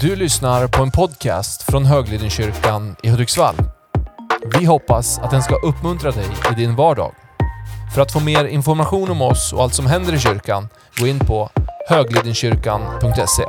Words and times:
Du 0.00 0.16
lyssnar 0.16 0.68
på 0.68 0.82
en 0.82 0.90
podcast 0.90 1.62
från 1.62 1.84
Höglidenkyrkan 1.84 2.96
i 3.02 3.08
Hudiksvall. 3.08 3.54
Vi 4.58 4.64
hoppas 4.64 5.18
att 5.18 5.30
den 5.30 5.42
ska 5.42 5.56
uppmuntra 5.56 6.10
dig 6.10 6.26
i 6.52 6.54
din 6.54 6.76
vardag. 6.76 7.14
För 7.94 8.02
att 8.02 8.12
få 8.12 8.20
mer 8.20 8.44
information 8.44 9.10
om 9.10 9.22
oss 9.22 9.52
och 9.52 9.62
allt 9.62 9.74
som 9.74 9.86
händer 9.86 10.14
i 10.14 10.18
kyrkan, 10.18 10.68
gå 11.00 11.06
in 11.06 11.18
på 11.18 11.50
höglidenkyrkan.se. 11.88 13.44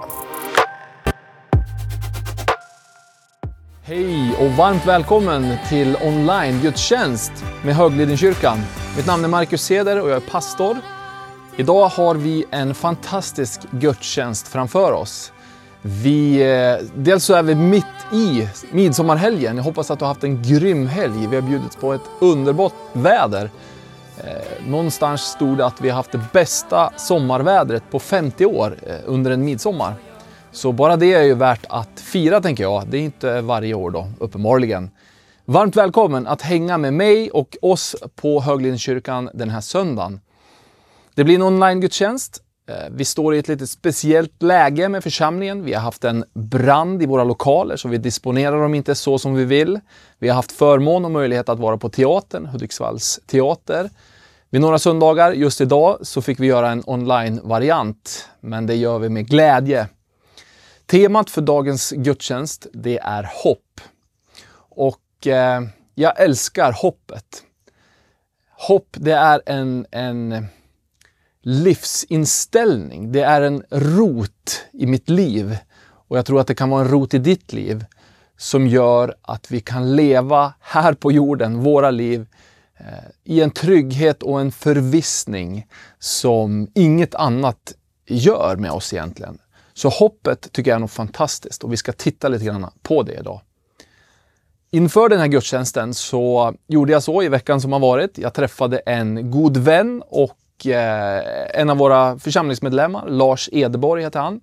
Hej 3.83 4.35
och 4.39 4.51
varmt 4.51 4.85
välkommen 4.85 5.57
till 5.69 5.95
online-gudstjänst 6.01 7.31
med 7.63 7.75
Höglidenkyrkan. 7.75 8.59
Mitt 8.97 9.05
namn 9.05 9.23
är 9.23 9.29
Marcus 9.29 9.61
Seder 9.61 10.01
och 10.01 10.09
jag 10.09 10.17
är 10.17 10.29
pastor. 10.31 10.77
Idag 11.57 11.87
har 11.87 12.15
vi 12.15 12.45
en 12.51 12.75
fantastisk 12.75 13.61
gudstjänst 13.71 14.47
framför 14.47 14.91
oss. 14.91 15.31
Vi, 15.81 16.41
eh, 16.41 16.85
dels 16.95 17.23
så 17.23 17.33
är 17.33 17.43
vi 17.43 17.55
mitt 17.55 17.85
i 18.13 18.47
midsommarhelgen. 18.71 19.57
Jag 19.57 19.63
hoppas 19.63 19.91
att 19.91 19.99
du 19.99 20.05
har 20.05 20.13
haft 20.13 20.23
en 20.23 20.43
grym 20.43 20.87
helg. 20.87 21.27
Vi 21.27 21.35
har 21.35 21.41
bjudits 21.41 21.75
på 21.75 21.93
ett 21.93 22.01
underbart 22.19 22.73
väder. 22.93 23.49
Eh, 24.17 24.67
någonstans 24.67 25.21
stod 25.21 25.57
det 25.57 25.65
att 25.65 25.81
vi 25.81 25.89
har 25.89 25.95
haft 25.95 26.11
det 26.11 26.21
bästa 26.33 26.91
sommarvädret 26.97 27.83
på 27.91 27.99
50 27.99 28.45
år 28.45 28.77
eh, 28.87 28.95
under 29.05 29.31
en 29.31 29.45
midsommar. 29.45 29.95
Så 30.51 30.71
bara 30.71 30.95
det 30.95 31.13
är 31.13 31.23
ju 31.23 31.33
värt 31.33 31.65
att 31.69 31.99
fira 31.99 32.41
tänker 32.41 32.63
jag. 32.63 32.87
Det 32.87 32.97
är 32.97 33.01
inte 33.01 33.41
varje 33.41 33.73
år 33.73 33.91
då, 33.91 34.07
uppenbarligen. 34.19 34.89
Varmt 35.45 35.75
välkommen 35.75 36.27
att 36.27 36.41
hänga 36.41 36.77
med 36.77 36.93
mig 36.93 37.29
och 37.31 37.57
oss 37.61 37.95
på 38.15 38.41
Höglidenkyrkan 38.41 39.29
den 39.33 39.49
här 39.49 39.61
söndagen. 39.61 40.21
Det 41.15 41.23
blir 41.23 41.35
en 41.35 41.41
online-gudstjänst. 41.41 42.43
Eh, 42.69 42.89
vi 42.91 43.05
står 43.05 43.35
i 43.35 43.39
ett 43.39 43.47
lite 43.47 43.67
speciellt 43.67 44.41
läge 44.41 44.89
med 44.89 45.03
församlingen. 45.03 45.63
Vi 45.63 45.73
har 45.73 45.81
haft 45.81 46.03
en 46.03 46.25
brand 46.33 47.03
i 47.03 47.05
våra 47.05 47.23
lokaler 47.23 47.75
så 47.77 47.87
vi 47.87 47.97
disponerar 47.97 48.61
dem 48.61 48.75
inte 48.75 48.95
så 48.95 49.19
som 49.19 49.33
vi 49.33 49.45
vill. 49.45 49.79
Vi 50.19 50.27
har 50.27 50.35
haft 50.35 50.51
förmån 50.51 51.05
och 51.05 51.11
möjlighet 51.11 51.49
att 51.49 51.59
vara 51.59 51.77
på 51.77 51.89
teatern, 51.89 52.45
Hudiksvalls 52.45 53.19
teater. 53.25 53.89
Vid 54.49 54.61
några 54.61 54.79
söndagar, 54.79 55.31
just 55.31 55.61
idag, 55.61 55.97
så 56.01 56.21
fick 56.21 56.39
vi 56.39 56.47
göra 56.47 56.71
en 56.71 56.83
online-variant. 56.85 58.29
Men 58.39 58.65
det 58.65 58.75
gör 58.75 58.99
vi 58.99 59.09
med 59.09 59.29
glädje. 59.29 59.87
Temat 60.85 61.29
för 61.29 61.41
dagens 61.41 61.91
gudstjänst, 61.91 62.67
det 62.73 62.99
är 62.99 63.29
hopp. 63.43 63.81
Och 64.69 65.27
eh, 65.27 65.61
jag 65.95 66.21
älskar 66.21 66.71
hoppet. 66.71 67.43
Hopp, 68.51 68.87
det 68.91 69.13
är 69.13 69.41
en, 69.45 69.85
en 69.91 70.47
livsinställning. 71.41 73.11
Det 73.11 73.21
är 73.21 73.41
en 73.41 73.63
rot 73.69 74.65
i 74.71 74.85
mitt 74.85 75.09
liv 75.09 75.57
och 75.81 76.17
jag 76.17 76.25
tror 76.25 76.39
att 76.39 76.47
det 76.47 76.55
kan 76.55 76.69
vara 76.69 76.81
en 76.81 76.91
rot 76.91 77.13
i 77.13 77.17
ditt 77.17 77.53
liv 77.53 77.85
som 78.37 78.67
gör 78.67 79.15
att 79.21 79.51
vi 79.51 79.59
kan 79.59 79.95
leva 79.95 80.53
här 80.59 80.93
på 80.93 81.11
jorden, 81.11 81.59
våra 81.59 81.91
liv, 81.91 82.27
eh, 82.77 82.85
i 83.23 83.41
en 83.41 83.51
trygghet 83.51 84.23
och 84.23 84.41
en 84.41 84.51
förvissning 84.51 85.67
som 85.99 86.67
inget 86.75 87.15
annat 87.15 87.73
gör 88.07 88.55
med 88.55 88.71
oss 88.71 88.93
egentligen. 88.93 89.37
Så 89.73 89.89
hoppet 89.89 90.51
tycker 90.51 90.71
jag 90.71 90.75
är 90.75 90.79
något 90.79 90.91
fantastiskt 90.91 91.63
och 91.63 91.73
vi 91.73 91.77
ska 91.77 91.91
titta 91.91 92.27
lite 92.27 92.45
grann 92.45 92.71
på 92.81 93.03
det 93.03 93.13
idag. 93.13 93.41
Inför 94.71 95.09
den 95.09 95.19
här 95.19 95.27
gudstjänsten 95.27 95.93
så 95.93 96.53
gjorde 96.67 96.91
jag 96.91 97.03
så 97.03 97.23
i 97.23 97.27
veckan 97.27 97.61
som 97.61 97.71
har 97.71 97.79
varit. 97.79 98.17
Jag 98.17 98.33
träffade 98.33 98.77
en 98.77 99.31
god 99.31 99.57
vän 99.57 100.03
och 100.07 100.37
Eh, 100.65 101.59
en 101.61 101.69
av 101.69 101.77
våra 101.77 102.19
församlingsmedlemmar, 102.19 103.07
Lars 103.07 103.49
Edeborg 103.51 104.03
heter 104.03 104.19
han. 104.19 104.41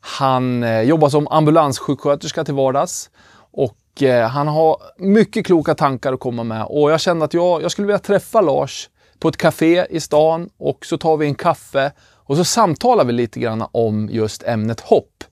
Han 0.00 0.62
eh, 0.62 0.82
jobbar 0.82 1.08
som 1.08 1.28
ambulanssjuksköterska 1.28 2.44
till 2.44 2.54
vardags 2.54 3.10
och 3.52 4.02
eh, 4.02 4.28
han 4.28 4.48
har 4.48 4.76
mycket 4.96 5.46
kloka 5.46 5.74
tankar 5.74 6.12
att 6.12 6.20
komma 6.20 6.44
med 6.44 6.64
och 6.64 6.90
jag 6.90 7.00
kände 7.00 7.24
att 7.24 7.34
jag, 7.34 7.62
jag 7.62 7.70
skulle 7.70 7.86
vilja 7.86 7.98
träffa 7.98 8.40
Lars 8.40 8.90
på 9.18 9.28
ett 9.28 9.36
café 9.36 9.86
i 9.90 10.00
stan 10.00 10.50
och 10.58 10.86
så 10.86 10.98
tar 10.98 11.16
vi 11.16 11.26
en 11.26 11.34
kaffe 11.34 11.92
och 12.00 12.36
så 12.36 12.44
samtalar 12.44 13.04
vi 13.04 13.12
lite 13.12 13.40
grann 13.40 13.64
om 13.72 14.08
just 14.12 14.42
ämnet 14.42 14.80
hopp. 14.80 15.24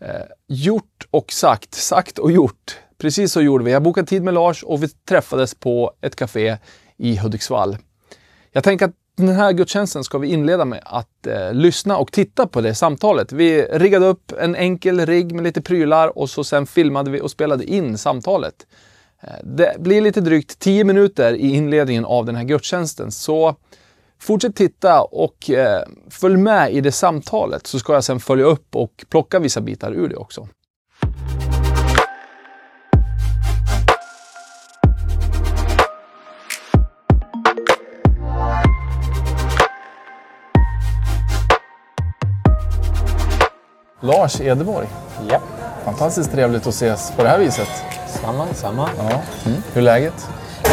Eh, 0.00 0.06
gjort 0.46 1.06
och 1.10 1.32
sagt, 1.32 1.74
sagt 1.74 2.18
och 2.18 2.32
gjort. 2.32 2.78
Precis 2.98 3.32
så 3.32 3.40
gjorde 3.40 3.64
vi. 3.64 3.72
Jag 3.72 3.82
bokade 3.82 4.06
tid 4.06 4.22
med 4.22 4.34
Lars 4.34 4.62
och 4.62 4.82
vi 4.82 4.88
träffades 4.88 5.54
på 5.54 5.92
ett 6.00 6.16
café 6.16 6.56
i 6.96 7.16
Hudiksvall. 7.16 7.76
Jag 8.52 8.64
tänker 8.64 8.86
att 8.86 8.94
den 9.26 9.36
här 9.36 9.52
gudstjänsten 9.52 10.04
ska 10.04 10.18
vi 10.18 10.28
inleda 10.28 10.64
med 10.64 10.80
att 10.84 11.26
eh, 11.26 11.52
lyssna 11.52 11.96
och 11.96 12.12
titta 12.12 12.46
på 12.46 12.60
det 12.60 12.74
samtalet. 12.74 13.32
Vi 13.32 13.62
riggade 13.62 14.06
upp 14.06 14.32
en 14.38 14.56
enkel 14.56 15.06
rigg 15.06 15.34
med 15.34 15.44
lite 15.44 15.62
prylar 15.62 16.18
och 16.18 16.30
så 16.30 16.44
sen 16.44 16.66
filmade 16.66 17.10
vi 17.10 17.20
och 17.20 17.30
spelade 17.30 17.64
in 17.64 17.98
samtalet. 17.98 18.54
Eh, 19.20 19.28
det 19.44 19.76
blir 19.78 20.00
lite 20.00 20.20
drygt 20.20 20.58
10 20.58 20.84
minuter 20.84 21.34
i 21.34 21.54
inledningen 21.54 22.04
av 22.04 22.24
den 22.24 22.36
här 22.36 22.44
gudstjänsten. 22.44 23.12
Så 23.12 23.56
fortsätt 24.20 24.56
titta 24.56 25.02
och 25.02 25.50
eh, 25.50 25.82
följ 26.10 26.36
med 26.36 26.72
i 26.72 26.80
det 26.80 26.92
samtalet 26.92 27.66
så 27.66 27.78
ska 27.78 27.92
jag 27.92 28.04
sen 28.04 28.20
följa 28.20 28.44
upp 28.44 28.76
och 28.76 29.04
plocka 29.08 29.38
vissa 29.38 29.60
bitar 29.60 29.92
ur 29.92 30.08
det 30.08 30.16
också. 30.16 30.48
Lars 44.08 44.40
Edeborg. 44.40 44.86
Ja. 45.30 45.38
Fantastiskt 45.84 46.32
trevligt 46.32 46.66
att 46.66 46.74
ses 46.74 47.12
på 47.16 47.22
det 47.22 47.28
här 47.28 47.38
viset. 47.38 47.68
Samma, 48.06 48.46
samma. 48.54 48.88
Ja. 48.98 49.04
Mm. 49.46 49.62
Hur 49.72 49.80
är 49.80 49.84
läget? 49.84 50.28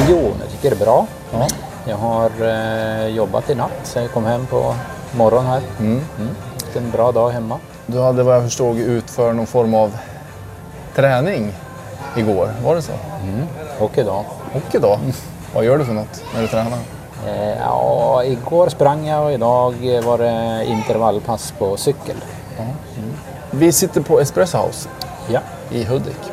Jo, 0.10 0.34
jag 0.40 0.50
tycker 0.50 0.70
det 0.70 0.76
är 0.76 0.86
bra. 0.86 1.08
Ja. 1.34 1.48
Jag 1.88 1.98
har 1.98 2.32
eh, 2.42 3.08
jobbat 3.08 3.50
i 3.50 3.56
natt 3.56 3.72
så 3.84 4.00
jag 4.00 4.12
kom 4.12 4.26
hem 4.26 4.46
på 4.46 4.76
morgonen 5.18 5.52
här. 5.52 5.62
Mm. 5.80 6.02
Mm. 6.20 6.36
En 6.76 6.92
bra 6.92 7.12
dag 7.12 7.30
hemma. 7.30 7.60
Du 7.86 8.00
hade 8.00 8.24
vad 8.24 8.36
jag 8.36 8.44
förstod 8.44 8.78
utför 8.78 9.34
någon 9.34 9.48
form 9.48 9.74
av 9.74 9.98
träning 10.96 11.54
igår, 12.18 12.50
var 12.64 12.76
det 12.76 12.82
så? 12.82 12.92
Mm. 13.24 13.48
Och 13.80 13.98
idag. 13.98 14.26
Och 14.54 14.76
idag? 14.76 15.00
Vad 15.54 15.66
gör 15.66 15.78
du 15.78 15.86
för 15.86 15.94
något 15.94 16.24
när 16.34 16.42
du 16.42 16.48
tränar? 16.48 16.78
Eh, 17.28 17.58
ja, 17.60 18.24
igår 18.24 18.70
sprang 18.70 19.08
jag 19.08 19.26
och 19.26 19.32
idag 19.32 19.74
var 20.06 20.18
det 20.18 20.66
intervallpass 20.66 21.54
på 21.60 21.78
cykel. 21.78 22.16
Vi 23.58 23.72
sitter 23.72 24.02
på 24.02 24.20
Espresso 24.20 24.58
House 24.58 24.90
Ja. 25.28 25.40
i 25.72 25.84
Hudik. 25.84 26.32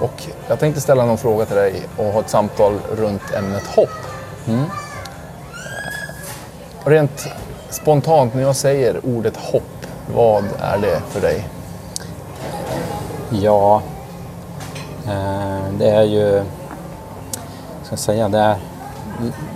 Och 0.00 0.22
jag 0.48 0.58
tänkte 0.58 0.80
ställa 0.80 1.04
någon 1.04 1.18
fråga 1.18 1.44
till 1.44 1.56
dig 1.56 1.82
och 1.96 2.04
ha 2.04 2.20
ett 2.20 2.30
samtal 2.30 2.78
runt 2.96 3.34
ämnet 3.34 3.66
hopp. 3.66 3.88
Mm. 4.48 4.64
Och 6.84 6.90
Rent 6.90 7.26
spontant 7.70 8.34
när 8.34 8.42
jag 8.42 8.56
säger 8.56 9.00
ordet 9.06 9.36
hopp, 9.36 9.86
vad 10.14 10.44
är 10.60 10.78
det 10.78 11.00
för 11.08 11.20
dig? 11.20 11.48
Ja, 13.30 13.82
eh, 15.06 15.64
det 15.78 15.90
är 15.90 16.02
ju, 16.02 16.44
ska 17.82 17.92
jag 17.92 17.98
säga, 17.98 18.28
det 18.28 18.38
är, 18.38 18.56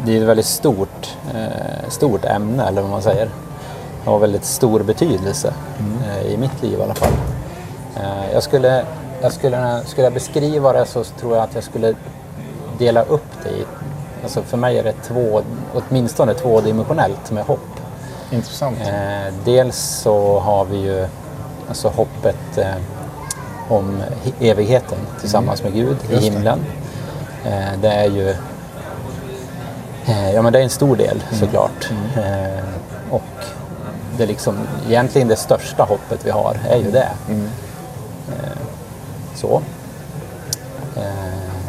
det 0.04 0.16
är 0.16 0.20
ett 0.20 0.28
väldigt 0.28 0.46
stort, 0.46 1.16
eh, 1.34 1.88
stort 1.88 2.24
ämne 2.24 2.68
eller 2.68 2.82
vad 2.82 2.90
man 2.90 3.02
säger. 3.02 3.30
Har 4.10 4.18
väldigt 4.18 4.44
stor 4.44 4.82
betydelse 4.82 5.52
eh, 6.06 6.32
i 6.32 6.36
mitt 6.36 6.62
liv 6.62 6.78
i 6.78 6.82
alla 6.82 6.94
fall. 6.94 7.12
Eh, 7.96 8.32
jag 8.32 8.42
skulle, 8.42 8.84
jag 9.22 9.32
skulle, 9.32 9.80
skulle 9.86 10.04
jag 10.06 10.12
beskriva 10.12 10.72
det 10.72 10.86
så 10.86 11.04
tror 11.04 11.34
jag 11.36 11.44
att 11.44 11.54
jag 11.54 11.64
skulle 11.64 11.94
dela 12.78 13.02
upp 13.02 13.24
det 13.42 13.48
i, 13.50 13.64
alltså 14.22 14.42
för 14.42 14.56
mig 14.56 14.78
är 14.78 14.84
det 14.84 14.92
två, 14.92 15.42
åtminstone 15.74 16.34
tvådimensionellt 16.34 17.30
med 17.30 17.44
hopp. 17.44 17.60
Intressant. 18.30 18.78
Eh, 18.80 19.34
dels 19.44 19.76
så 19.78 20.38
har 20.40 20.64
vi 20.64 20.76
ju 20.76 21.06
alltså 21.68 21.88
hoppet 21.88 22.58
om 23.68 24.02
he- 24.24 24.50
evigheten 24.50 24.98
tillsammans 25.20 25.62
med 25.62 25.72
Gud 25.74 25.96
i 26.10 26.12
Mm. 26.12 26.22
Himlen. 26.24 26.58
Det 27.82 27.88
är 27.88 28.04
ju 28.10 28.34
ja, 30.34 30.42
men 30.42 30.52
det 30.52 30.58
är 30.58 30.62
en 30.62 30.70
stor 30.70 30.96
del 30.96 31.22
Mm. 31.28 31.40
såklart. 31.40 31.90
Eh, 32.16 32.64
och 32.76 32.79
det 34.20 34.26
liksom, 34.26 34.58
egentligen 34.88 35.28
det 35.28 35.36
största 35.36 35.82
hoppet 35.82 36.26
vi 36.26 36.30
har 36.30 36.56
är 36.68 36.76
ju 36.76 36.90
det. 36.90 37.08
Mm. 37.28 37.48
Eh, 38.28 38.58
så. 39.34 39.62
Eh, 40.96 41.62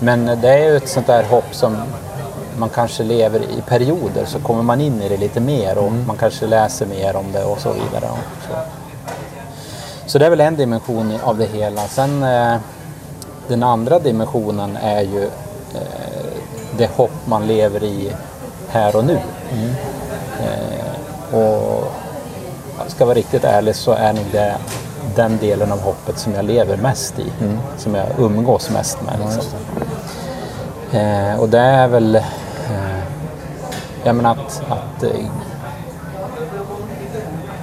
men 0.00 0.26
det 0.26 0.48
är 0.48 0.70
ju 0.70 0.76
ett 0.76 0.88
sånt 0.88 1.06
där 1.06 1.22
hopp 1.22 1.54
som 1.54 1.76
man 2.56 2.68
kanske 2.68 3.02
lever 3.02 3.40
i 3.40 3.62
perioder 3.66 4.24
så 4.24 4.38
kommer 4.38 4.62
man 4.62 4.80
in 4.80 5.02
i 5.02 5.08
det 5.08 5.16
lite 5.16 5.40
mer 5.40 5.78
och 5.78 5.92
man 5.92 6.16
kanske 6.16 6.46
läser 6.46 6.86
mer 6.86 7.16
om 7.16 7.32
det 7.32 7.44
och 7.44 7.58
så 7.58 7.72
vidare. 7.72 8.10
Och 8.10 8.48
så. 8.48 8.56
så 10.06 10.18
det 10.18 10.26
är 10.26 10.30
väl 10.30 10.40
en 10.40 10.56
dimension 10.56 11.12
av 11.22 11.38
det 11.38 11.46
hela. 11.46 11.80
Sen 11.80 12.22
eh, 12.22 12.56
den 13.48 13.62
andra 13.62 13.98
dimensionen 13.98 14.76
är 14.76 15.02
ju 15.02 15.24
eh, 15.74 16.24
det 16.76 16.90
hopp 16.96 17.26
man 17.26 17.46
lever 17.46 17.84
i 17.84 18.12
här 18.68 18.96
och 18.96 19.04
nu. 19.04 19.18
Eh, 20.40 20.93
och 21.32 21.92
ska 22.86 23.04
vara 23.04 23.14
riktigt 23.14 23.44
ärlig 23.44 23.76
så 23.76 23.92
är 23.92 24.12
nog 24.12 24.24
det 24.32 24.54
den 25.16 25.38
delen 25.38 25.72
av 25.72 25.80
hoppet 25.80 26.18
som 26.18 26.34
jag 26.34 26.44
lever 26.44 26.76
mest 26.76 27.18
i. 27.18 27.32
Som 27.78 27.94
jag 27.94 28.06
umgås 28.18 28.70
mest 28.70 28.98
med. 29.02 29.14
Liksom. 29.20 29.58
Eh, 30.92 31.40
och 31.40 31.48
det 31.48 31.58
är 31.58 31.88
väl 31.88 32.14
eh, 32.14 32.22
jag 34.04 34.16
menar 34.16 34.30
att, 34.30 34.62
att, 34.68 35.02
eh, 35.02 35.10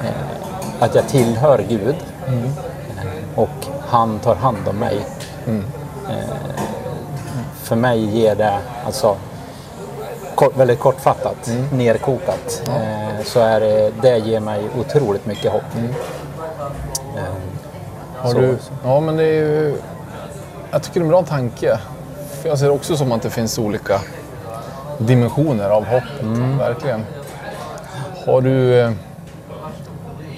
eh, 0.03 0.79
att 0.79 0.95
jag 0.95 1.07
tillhör 1.07 1.65
Gud 1.69 1.95
och 3.35 3.67
han 3.87 4.19
tar 4.19 4.35
hand 4.35 4.67
om 4.67 4.75
mig. 4.75 5.05
Eh, 5.47 6.35
för 7.63 7.75
mig 7.75 8.05
ger 8.19 8.35
det, 8.35 8.59
alltså 8.85 9.15
kort, 10.45 10.57
väldigt 10.57 10.79
kortfattat, 10.79 11.51
nerkokat, 11.73 12.63
eh, 12.67 13.23
så 13.25 13.39
är 13.39 13.59
det, 13.59 13.91
det 14.01 14.17
ger 14.17 14.39
mig 14.39 14.61
otroligt 14.79 15.25
mycket 15.25 15.51
hopp. 15.51 15.63
Eh, 17.17 17.23
Har 18.17 18.31
så- 18.31 18.37
du, 18.39 18.57
ja, 18.83 18.99
men 18.99 19.17
det 19.17 19.23
är 19.23 19.33
ju... 19.33 19.75
Jag 20.71 20.83
tycker 20.83 20.99
det 20.99 21.03
är 21.03 21.05
en 21.05 21.09
bra 21.09 21.23
tanke. 21.23 21.77
För 22.41 22.49
jag 22.49 22.59
ser 22.59 22.69
också 22.69 22.97
som 22.97 23.11
att 23.11 23.21
det 23.21 23.29
finns 23.29 23.59
olika 23.59 24.01
dimensioner 24.97 25.69
av 25.69 25.85
hoppet. 25.85 26.25
Verkligen. 26.59 27.05
Har 28.25 28.41
du... 28.41 28.79
eh, 28.79 28.91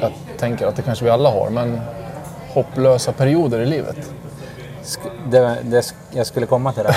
Jag 0.02 0.12
tänker 0.38 0.68
att 0.68 0.76
det 0.76 0.82
kanske 0.82 1.06
vi 1.06 1.12
alla 1.12 1.30
har, 1.30 1.50
men 1.50 1.82
hopplösa 2.54 3.12
perioder 3.12 3.60
i 3.60 3.66
livet? 3.66 3.98
Det, 5.30 5.58
det, 5.64 5.94
jag 6.12 6.28
skulle 6.28 6.46
komma 6.46 6.74
till 6.74 6.84
det. 6.84 6.96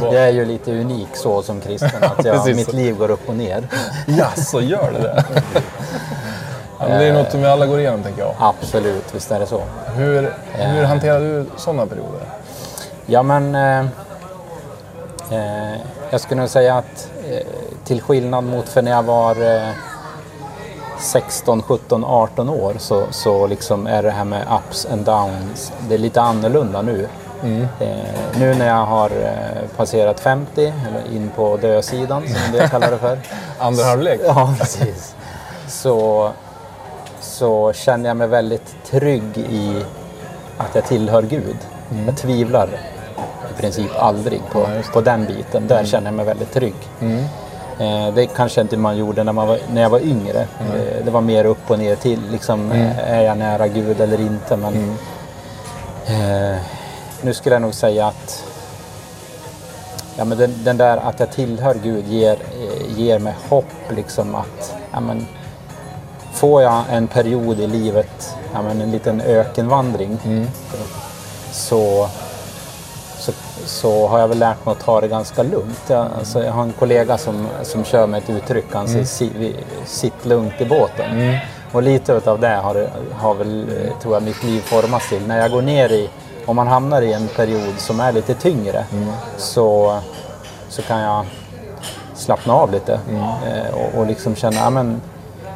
jag 0.00 0.14
är 0.14 0.28
ju 0.28 0.44
lite 0.44 0.72
unik 0.72 1.08
så 1.14 1.42
som 1.42 1.60
kristen, 1.60 2.04
att 2.04 2.24
jag, 2.24 2.56
mitt 2.56 2.72
liv 2.72 2.96
går 2.96 3.10
upp 3.10 3.28
och 3.28 3.34
ner. 3.34 3.68
Ja, 4.06 4.30
så 4.36 4.60
gör 4.60 4.92
det 4.92 4.98
det? 4.98 5.24
ja, 6.78 6.88
det 6.88 7.04
är 7.04 7.12
något 7.12 7.30
som 7.30 7.40
vi 7.40 7.46
alla 7.46 7.66
går 7.66 7.80
igenom, 7.80 8.02
tänker 8.02 8.20
jag. 8.20 8.34
Absolut, 8.38 9.14
visst 9.14 9.30
är 9.30 9.40
det 9.40 9.46
så. 9.46 9.62
Hur, 9.86 10.34
hur 10.52 10.84
hanterar 10.84 11.20
du 11.20 11.46
sådana 11.56 11.86
perioder? 11.86 12.22
Ja, 13.06 13.22
men 13.22 13.54
eh, 13.54 13.86
eh, 15.30 15.80
jag 16.10 16.20
skulle 16.20 16.40
nog 16.40 16.50
säga 16.50 16.74
att 16.74 17.10
eh, 17.30 17.46
till 17.84 18.02
skillnad 18.02 18.44
mot 18.44 18.68
för 18.68 18.82
när 18.82 18.90
jag 18.90 19.02
var 19.02 19.56
eh, 19.56 19.68
16, 20.98 21.62
17, 21.62 22.04
18 22.04 22.48
år 22.48 22.74
så, 22.78 23.04
så 23.10 23.46
liksom 23.46 23.86
är 23.86 24.02
det 24.02 24.10
här 24.10 24.24
med 24.24 24.46
ups 24.58 24.86
and 24.86 25.04
downs, 25.04 25.72
det 25.88 25.94
är 25.94 25.98
lite 25.98 26.20
annorlunda 26.20 26.82
nu. 26.82 27.08
Eh, 27.80 27.88
nu 28.38 28.54
när 28.54 28.66
jag 28.66 28.86
har 28.86 29.10
eh, 29.10 29.68
passerat 29.76 30.20
50, 30.20 30.62
eller 30.88 31.16
in 31.16 31.30
på 31.36 31.56
dödsidan 31.56 32.22
som 32.28 32.52
del 32.52 32.68
kallar 32.68 32.90
det 32.90 32.98
för. 32.98 33.18
Andra 33.58 33.84
halvlek? 33.84 34.20
Ja, 34.24 34.54
precis. 34.58 35.14
Så, 35.68 36.30
så 37.20 37.72
känner 37.72 38.10
jag 38.10 38.16
mig 38.16 38.28
väldigt 38.28 38.76
trygg 38.90 39.38
i 39.38 39.84
att 40.58 40.74
jag 40.74 40.84
tillhör 40.84 41.22
Gud. 41.22 41.56
Jag 42.06 42.16
tvivlar 42.16 42.68
i 43.56 43.60
princip 43.60 43.90
aldrig 43.98 44.42
på, 44.52 44.60
Ja, 44.60 44.66
det. 44.68 44.92
på 44.92 45.00
den 45.00 45.24
biten. 45.24 45.66
Där 45.66 45.84
känner 45.84 46.06
jag 46.06 46.14
mig 46.14 46.24
väldigt 46.26 46.52
trygg. 46.52 46.74
Eh, 47.78 48.14
det 48.14 48.26
kanske 48.26 48.60
inte 48.60 48.76
man 48.76 48.96
gjorde 48.96 49.24
när, 49.24 49.32
man 49.32 49.48
var, 49.48 49.58
när 49.72 49.82
jag 49.82 49.90
var 49.90 50.00
yngre. 50.00 50.40
Eh, 50.40 51.04
det 51.04 51.10
var 51.10 51.20
mer 51.20 51.44
upp 51.44 51.70
och 51.70 51.78
ner 51.78 51.96
till. 51.96 52.20
Liksom, 52.30 52.72
eh, 52.72 52.98
Är 52.98 53.22
jag 53.22 53.38
nära 53.38 53.68
Gud 53.68 54.00
eller 54.00 54.20
inte? 54.20 54.56
Men, 54.56 54.96
eh, 56.06 56.56
nu 57.22 57.34
skulle 57.34 57.54
jag 57.54 57.62
nog 57.62 57.74
säga 57.74 58.06
att 58.06 58.44
Ja, 60.16 60.24
men 60.24 60.38
den, 60.38 60.54
den 60.64 60.76
där 60.76 60.96
att 60.96 61.20
jag 61.20 61.32
tillhör 61.32 61.74
Gud 61.82 62.06
ger, 62.08 62.38
ger 62.96 63.18
mig 63.18 63.34
hopp. 63.48 63.64
Liksom 63.96 64.34
att, 64.34 64.74
ja, 64.92 65.00
men, 65.00 65.26
får 66.32 66.62
jag 66.62 66.82
en 66.90 67.06
period 67.06 67.60
i 67.60 67.66
livet, 67.66 68.34
ja, 68.52 68.62
men, 68.62 68.80
en 68.80 68.90
liten 68.90 69.20
ökenvandring, 69.20 70.18
så, 71.52 72.08
så, 73.24 73.32
så 73.66 74.06
har 74.08 74.18
jag 74.18 74.28
väl 74.28 74.38
lärt 74.38 74.66
mig 74.66 74.72
att 74.72 74.80
ta 74.84 75.00
det 75.00 75.08
ganska 75.08 75.42
lugnt. 75.42 75.80
Jag, 75.86 76.06
alltså, 76.18 76.44
jag 76.44 76.52
har 76.52 76.62
en 76.62 76.72
kollega 76.78 77.18
som, 77.18 77.46
som 77.62 77.84
kör 77.84 78.06
med 78.06 78.22
ett 78.22 78.30
uttryck, 78.30 78.64
han 78.72 78.88
säger 78.88 79.04
"Si- 79.04 79.32
vi- 79.38 79.56
sitt 79.86 80.24
lugnt 80.26 80.60
i 80.60 80.64
båten. 80.64 81.38
Och 81.72 81.82
lite 81.82 82.20
av 82.30 82.40
det 82.40 82.48
har, 82.62 82.88
har 83.12 83.34
väl, 83.34 83.60
eh, 83.68 83.98
tror 84.02 84.14
jag, 84.14 84.22
mitt 84.22 84.44
liv 84.44 84.60
formats 84.60 85.08
till. 85.08 85.26
När 85.26 85.38
jag 85.40 85.50
går 85.50 85.62
ner 85.62 85.88
i, 85.92 86.10
om 86.46 86.56
man 86.56 86.66
hamnar 86.66 87.02
i 87.02 87.12
en 87.12 87.28
period 87.28 87.74
som 87.78 88.00
är 88.00 88.12
lite 88.12 88.34
tyngre, 88.34 88.84
så, 89.36 89.98
så 90.68 90.82
kan 90.82 91.00
jag 91.00 91.24
slappna 92.14 92.54
av 92.54 92.72
lite 92.72 92.92
eh, 93.46 93.74
och, 93.74 93.98
och 94.00 94.06
liksom 94.06 94.34
känna, 94.34 94.56
ja, 94.56 94.70
men, 94.70 95.00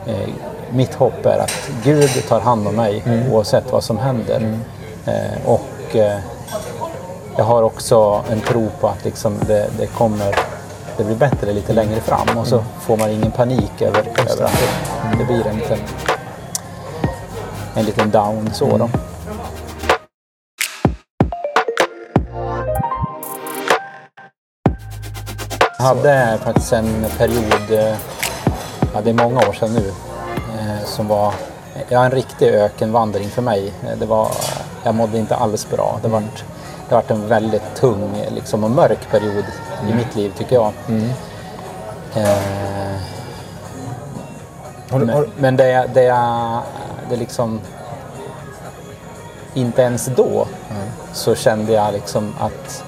eh, 0.07 0.29
mitt 0.71 0.95
hopp 0.95 1.27
är 1.27 1.39
att 1.39 1.71
Gud 1.85 2.11
tar 2.29 2.41
hand 2.41 2.69
om 2.69 2.77
mig 2.77 3.03
oavsett 3.33 3.73
vad 3.73 3.85
som 3.85 3.99
händer. 3.99 4.59
Eh, 5.07 5.47
och 5.47 5.97
eh, 5.97 6.19
jag 7.39 7.45
har 7.45 7.63
också 7.63 8.25
en 8.31 8.41
tro 8.41 8.71
på 8.81 8.89
att 8.89 9.05
liksom 9.05 9.39
det, 9.47 9.71
det 9.79 9.87
kommer 9.87 10.35
det 10.97 11.05
blir 11.05 11.17
bättre 11.17 11.53
lite 11.53 11.73
längre 11.73 12.01
fram 12.01 12.39
och 12.39 12.47
så 12.47 12.65
får 12.81 12.97
man 12.97 13.11
ingen 13.11 13.31
panik 13.31 13.83
över, 13.83 13.99
över 13.99 14.45
att 14.45 14.61
det, 15.13 15.19
det 15.19 15.25
blir 15.25 15.47
en 15.47 15.57
liten, 15.57 15.79
en 17.75 17.85
liten 17.85 18.11
down 18.11 18.51
så 18.53 18.77
då. 18.79 18.91
Jag 25.79 25.85
hade 25.85 26.39
faktiskt 26.45 26.73
en 26.73 27.07
period, 27.19 27.71
eh, 27.71 27.97
ja, 28.95 29.01
det 29.05 29.11
är 29.11 29.15
många 29.15 29.49
år 29.49 29.53
sedan 29.53 29.75
nu, 29.75 29.93
eh, 30.59 30.85
som 30.85 31.09
var 31.09 31.35
ja, 31.89 32.05
en 32.05 32.11
riktig 32.11 32.47
ökenvandring 32.49 33.29
för 33.29 33.43
mig. 33.43 33.73
Det 33.99 34.07
var, 34.07 34.29
jag 34.85 34.95
mådde 34.95 35.19
inte 35.19 35.37
alls 35.37 35.71
bra. 35.71 35.99
Det 36.03 36.09
var, 36.09 36.23
det 36.89 36.95
var 36.95 37.05
en 37.09 37.29
väldigt 37.29 37.75
tung 37.75 38.25
liksom, 38.31 38.65
och 38.65 38.71
mörk 38.71 39.11
period 39.11 39.45
i 39.91 39.95
mitt 39.95 40.17
liv 40.17 40.33
tycker 40.39 40.55
jag. 40.57 40.73
Eh, 42.15 42.39
Har 44.91 45.01
du, 45.01 45.07
har, 45.07 45.21
men, 45.21 45.31
men 45.39 45.57
det, 45.57 45.91
det, 45.95 46.15
det 47.11 47.17
liksom... 47.17 47.61
Inte 49.55 49.83
ens 49.83 50.07
då 50.07 50.47
så 51.13 51.35
kände 51.35 51.73
jag 51.73 51.93
liksom 51.93 52.35
att 52.41 52.85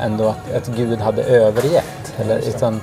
ändå 0.00 0.28
att, 0.28 0.54
att 0.54 0.66
Gud 0.66 1.00
hade 1.00 1.22
övergett. 1.22 2.14
Eller, 2.18 2.38
utan, 2.38 2.80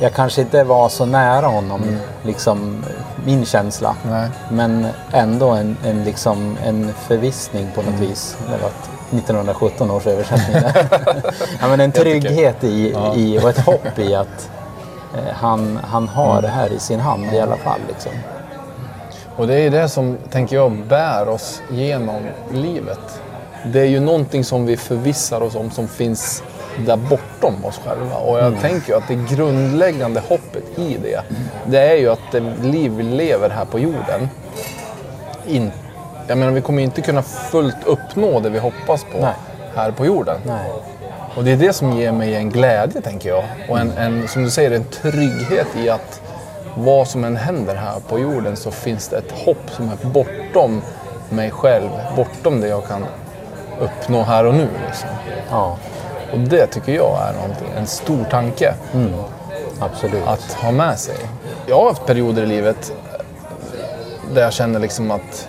jag 0.00 0.14
kanske 0.14 0.40
inte 0.40 0.64
var 0.64 0.88
så 0.88 1.06
nära 1.06 1.46
honom, 1.46 1.96
liksom 2.22 2.84
min 3.24 3.44
känsla. 3.44 3.96
Nej. 4.02 4.28
Men 4.50 4.86
ändå 5.12 5.48
en, 5.48 5.76
en, 5.84 6.04
liksom, 6.04 6.56
en 6.64 6.94
förvissning 6.94 7.68
på 7.74 7.82
något 7.82 8.00
vis. 8.00 8.36
Det 8.46 8.62
var 8.62 8.68
ett 8.68 8.90
1917 9.10 9.90
års 9.90 10.06
översättning. 10.06 10.56
ja, 11.60 11.68
men 11.68 11.80
en 11.80 11.92
trygghet 11.92 12.64
i, 12.64 12.94
i, 13.14 13.38
och 13.42 13.50
ett 13.50 13.58
hopp 13.58 13.98
i 13.98 14.14
att 14.14 14.50
eh, 15.14 15.34
han, 15.34 15.78
han 15.82 16.08
har 16.08 16.42
det 16.42 16.48
här 16.48 16.72
i 16.72 16.78
sin 16.78 17.00
hand 17.00 17.24
i 17.32 17.40
alla 17.40 17.56
fall. 17.56 17.80
Liksom. 17.88 18.12
Och 19.36 19.46
det 19.46 19.54
är 19.54 19.70
det 19.70 19.88
som, 19.88 20.18
tänker 20.30 20.56
jag, 20.56 20.72
bär 20.72 21.28
oss 21.28 21.62
genom 21.70 22.26
livet. 22.52 23.20
Det 23.64 23.80
är 23.80 23.86
ju 23.86 24.00
någonting 24.00 24.44
som 24.44 24.66
vi 24.66 24.76
förvissar 24.76 25.40
oss 25.40 25.54
om 25.54 25.70
som 25.70 25.88
finns 25.88 26.42
där 26.78 26.96
bortom 26.96 27.64
oss 27.64 27.80
själva. 27.84 28.16
Och 28.16 28.38
jag 28.38 28.60
tänker 28.60 28.88
ju 28.88 28.98
att 28.98 29.08
det 29.08 29.34
grundläggande 29.34 30.20
hoppet 30.20 30.78
i 30.78 30.96
det, 31.02 31.20
det 31.66 31.78
är 31.78 31.96
ju 31.96 32.08
att 32.10 32.32
det 32.32 32.40
liv 32.62 32.92
vi 32.96 33.02
lever 33.02 33.50
här 33.50 33.64
på 33.64 33.78
jorden, 33.78 34.28
in, 35.46 35.72
jag 36.26 36.38
menar 36.38 36.52
vi 36.52 36.60
kommer 36.60 36.78
ju 36.78 36.84
inte 36.84 37.02
kunna 37.02 37.22
fullt 37.22 37.84
uppnå 37.84 38.40
det 38.40 38.50
vi 38.50 38.58
hoppas 38.58 39.04
på 39.04 39.18
Nej. 39.20 39.34
här 39.74 39.90
på 39.90 40.06
jorden. 40.06 40.40
Nej. 40.46 40.70
Och 41.36 41.44
det 41.44 41.52
är 41.52 41.56
det 41.56 41.72
som 41.72 41.92
ger 41.92 42.12
mig 42.12 42.34
en 42.34 42.50
glädje, 42.50 43.00
tänker 43.00 43.28
jag. 43.28 43.44
Och 43.68 43.78
en, 43.78 43.92
en, 43.98 44.28
som 44.28 44.42
du 44.42 44.50
säger, 44.50 44.70
en 44.70 44.84
trygghet 44.84 45.66
i 45.76 45.88
att 45.88 46.20
vad 46.74 47.08
som 47.08 47.24
än 47.24 47.36
händer 47.36 47.74
här 47.74 48.00
på 48.08 48.18
jorden 48.18 48.56
så 48.56 48.70
finns 48.70 49.08
det 49.08 49.16
ett 49.16 49.32
hopp 49.32 49.70
som 49.70 49.88
är 49.88 50.08
bortom 50.08 50.82
mig 51.28 51.50
själv, 51.50 51.88
bortom 52.16 52.60
det 52.60 52.68
jag 52.68 52.86
kan 52.86 53.06
uppnå 53.80 54.22
här 54.22 54.46
och 54.46 54.54
nu. 54.54 54.68
Liksom. 54.86 55.08
Ja, 55.50 55.78
Och 56.36 56.42
det 56.42 56.66
tycker 56.66 56.92
jag 56.92 57.28
är 57.28 57.32
någonting, 57.32 57.68
en 57.76 57.86
stor 57.86 58.24
tanke 58.30 58.74
absolut. 59.80 60.26
att 60.26 60.52
ha 60.52 60.70
med 60.70 60.98
sig. 60.98 61.16
Jag 61.66 61.76
har 61.76 61.88
haft 61.88 62.06
perioder 62.06 62.42
i 62.42 62.46
livet 62.46 62.92
där 64.34 64.42
jag 64.42 64.52
känner 64.52 64.80
liksom 64.80 65.10
att 65.10 65.48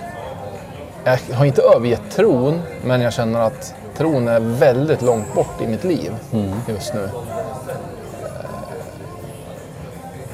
jag 1.04 1.36
har 1.36 1.46
inte 1.46 1.62
övergett 1.62 2.12
tron, 2.12 2.62
men 2.84 3.02
jag 3.02 3.14
känner 3.14 3.40
att 3.40 3.74
tron 3.98 4.28
är 4.28 4.40
väldigt 4.40 5.02
långt 5.02 5.34
bort 5.34 5.62
i 5.62 5.68
mitt 5.68 5.84
liv 5.84 6.16
just 6.68 6.94
nu. 6.94 7.10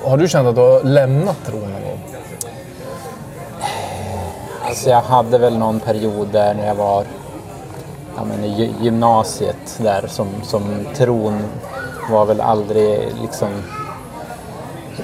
Har 0.03 0.17
du 0.17 0.27
känt 0.27 0.47
att 0.47 0.55
du 0.55 0.61
har 0.61 0.83
lämnat 0.83 1.37
tron 1.45 1.61
någon 1.61 1.83
gång? 1.83 2.03
Alltså 4.65 4.89
jag 4.89 5.01
hade 5.01 5.37
väl 5.37 5.57
någon 5.57 5.79
period 5.79 6.27
där 6.31 6.53
när 6.53 6.67
jag 6.67 6.75
var 6.75 7.05
ja, 8.15 8.23
men 8.23 8.43
i 8.43 8.47
gy- 8.49 8.73
gymnasiet 8.83 9.77
där 9.77 10.07
som, 10.07 10.27
som 10.43 10.63
tron 10.95 11.39
var 12.11 12.25
väl 12.25 12.41
aldrig 12.41 13.13
liksom 13.21 13.49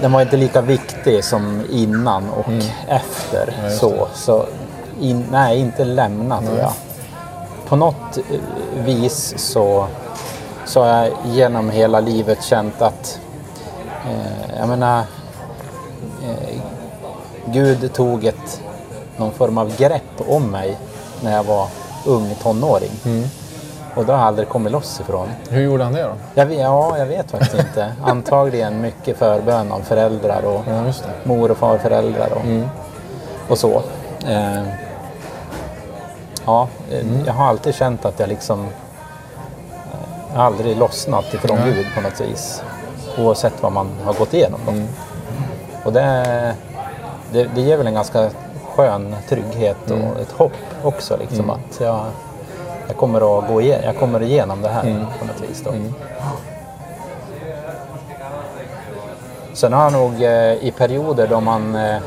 den 0.01 0.12
var 0.12 0.22
inte 0.22 0.38
lika 0.38 0.62
viktig 0.62 1.24
som 1.24 1.63
innan 1.72 2.30
och 2.30 2.51
efter. 2.88 3.54
Mm. 3.60 3.66
just 3.66 3.80
så, 3.80 4.08
så 4.13 4.46
in, 5.01 5.25
nej, 5.32 5.60
inte 5.60 5.86
lämna 5.86 6.42
tror 6.42 6.58
jag. 6.58 6.72
På 7.68 7.75
något 7.75 8.18
eh, 8.18 8.84
vis 8.86 9.34
så, 9.38 9.88
så 10.66 10.82
har 10.84 10.88
jag 10.88 11.10
genom 11.25 11.70
hela 11.70 12.00
livet 12.00 12.44
känt 12.44 12.82
att 12.82 13.20
eh, 14.06 14.58
jag 14.60 14.68
menar, 14.70 15.00
eh, 16.24 16.60
Gud 17.46 17.94
tog 17.94 18.25
ett, 18.25 18.62
någon 19.18 19.32
form 19.32 19.58
av 19.58 19.75
grepp 19.78 20.22
om 20.28 20.51
mig 20.51 20.78
när 21.22 21.36
jag 21.36 21.44
var 21.44 21.68
ung 22.06 22.36
tonåring. 22.44 22.91
Mm. 23.06 23.24
Och 23.96 24.06
det 24.06 24.12
har 24.12 24.20
jag 24.20 24.27
aldrig 24.27 24.50
kommit 24.50 24.72
loss 24.72 25.00
ifrån. 25.00 25.27
Hur 25.50 25.62
gjorde 25.62 25.84
han 25.84 25.94
det 25.94 26.03
då? 26.03 26.12
Jag 26.34 26.53
ja, 26.53 26.98
jag 26.98 27.06
vet 27.06 27.32
faktiskt 27.32 27.53
inte. 27.53 27.94
Antagligen 28.03 28.82
mycket 28.82 29.18
förbön 29.18 29.72
av 29.72 29.79
föräldrar 29.79 30.41
och 30.46 30.62
Ja, 30.68 30.94
mor 31.24 31.51
och 31.51 31.58
farföräldrar 31.58 32.29
och, 32.34 32.41
Mm. 32.46 32.68
och 33.50 33.58
så. 33.58 33.82
Eh, 34.27 34.63
ja, 36.46 36.68
eh, 36.91 37.06
jag 37.25 37.34
har 37.34 37.46
alltid 37.46 37.75
känt 37.75 38.06
att 38.06 38.20
jag 38.20 38.29
liksom 38.29 38.60
eh, 38.60 40.34
jag 40.34 40.41
aldrig 40.41 40.77
lossnat 40.77 41.34
ifrån. 41.34 41.58
Gud 41.65 41.86
på 41.96 42.01
något 42.01 42.22
vis. 42.22 42.62
Oavsett 43.18 43.53
vad 43.62 43.72
man 43.72 43.89
har 44.06 44.13
gått 44.13 44.34
igenom. 44.34 44.60
Mm. 44.68 44.88
Och 45.84 45.94
det, 45.94 46.56
det, 47.32 47.44
det 47.56 47.62
ger 47.62 47.77
väl 47.77 47.88
en 47.88 47.94
ganska 47.94 48.29
skön 48.79 49.15
trygghet 49.29 49.77
och 49.91 49.98
Mm. 49.98 50.17
ett 50.17 50.31
hopp 50.31 50.51
också. 50.83 51.17
Liksom, 51.17 51.50
att 51.50 51.79
jag, 51.79 52.05
jag, 52.88 52.98
kommer 52.98 53.39
att 53.39 53.48
gå 53.48 53.62
igenom, 53.62 53.86
jag 53.86 53.98
kommer 53.98 54.21
igenom 54.21 54.62
det 54.62 54.69
här 54.69 54.83
Mm. 54.83 55.05
på 55.19 55.25
något 55.25 55.50
vis. 55.50 55.63
Då. 55.63 55.71
Sen 59.53 59.74
har 59.74 59.83
jag 59.83 59.93
nog 59.93 60.24
eh, 60.24 60.53
i 60.53 60.74
perioder 60.77 61.27
då 61.27 61.39
man 61.41 61.75
eh, 61.75 61.98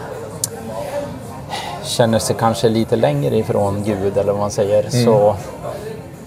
känner 1.83 2.19
sig 2.19 2.37
kanske 2.39 2.69
lite 2.69 2.97
längre 2.97 3.37
ifrån 3.37 3.83
Gud 3.85 4.17
eller 4.19 4.33
vad 4.33 4.41
man 4.41 4.51
säger 4.51 4.91
så, 4.91 5.29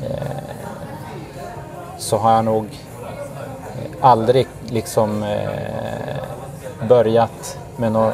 eh, 0.02 0.38
så 1.98 2.18
har 2.18 2.32
jag 2.36 2.46
nog 2.46 2.66
aldrig 4.02 4.48
liksom 4.70 5.24
eh, 5.24 6.88
börjat 6.88 7.58
med 7.78 7.92
några 7.92 8.14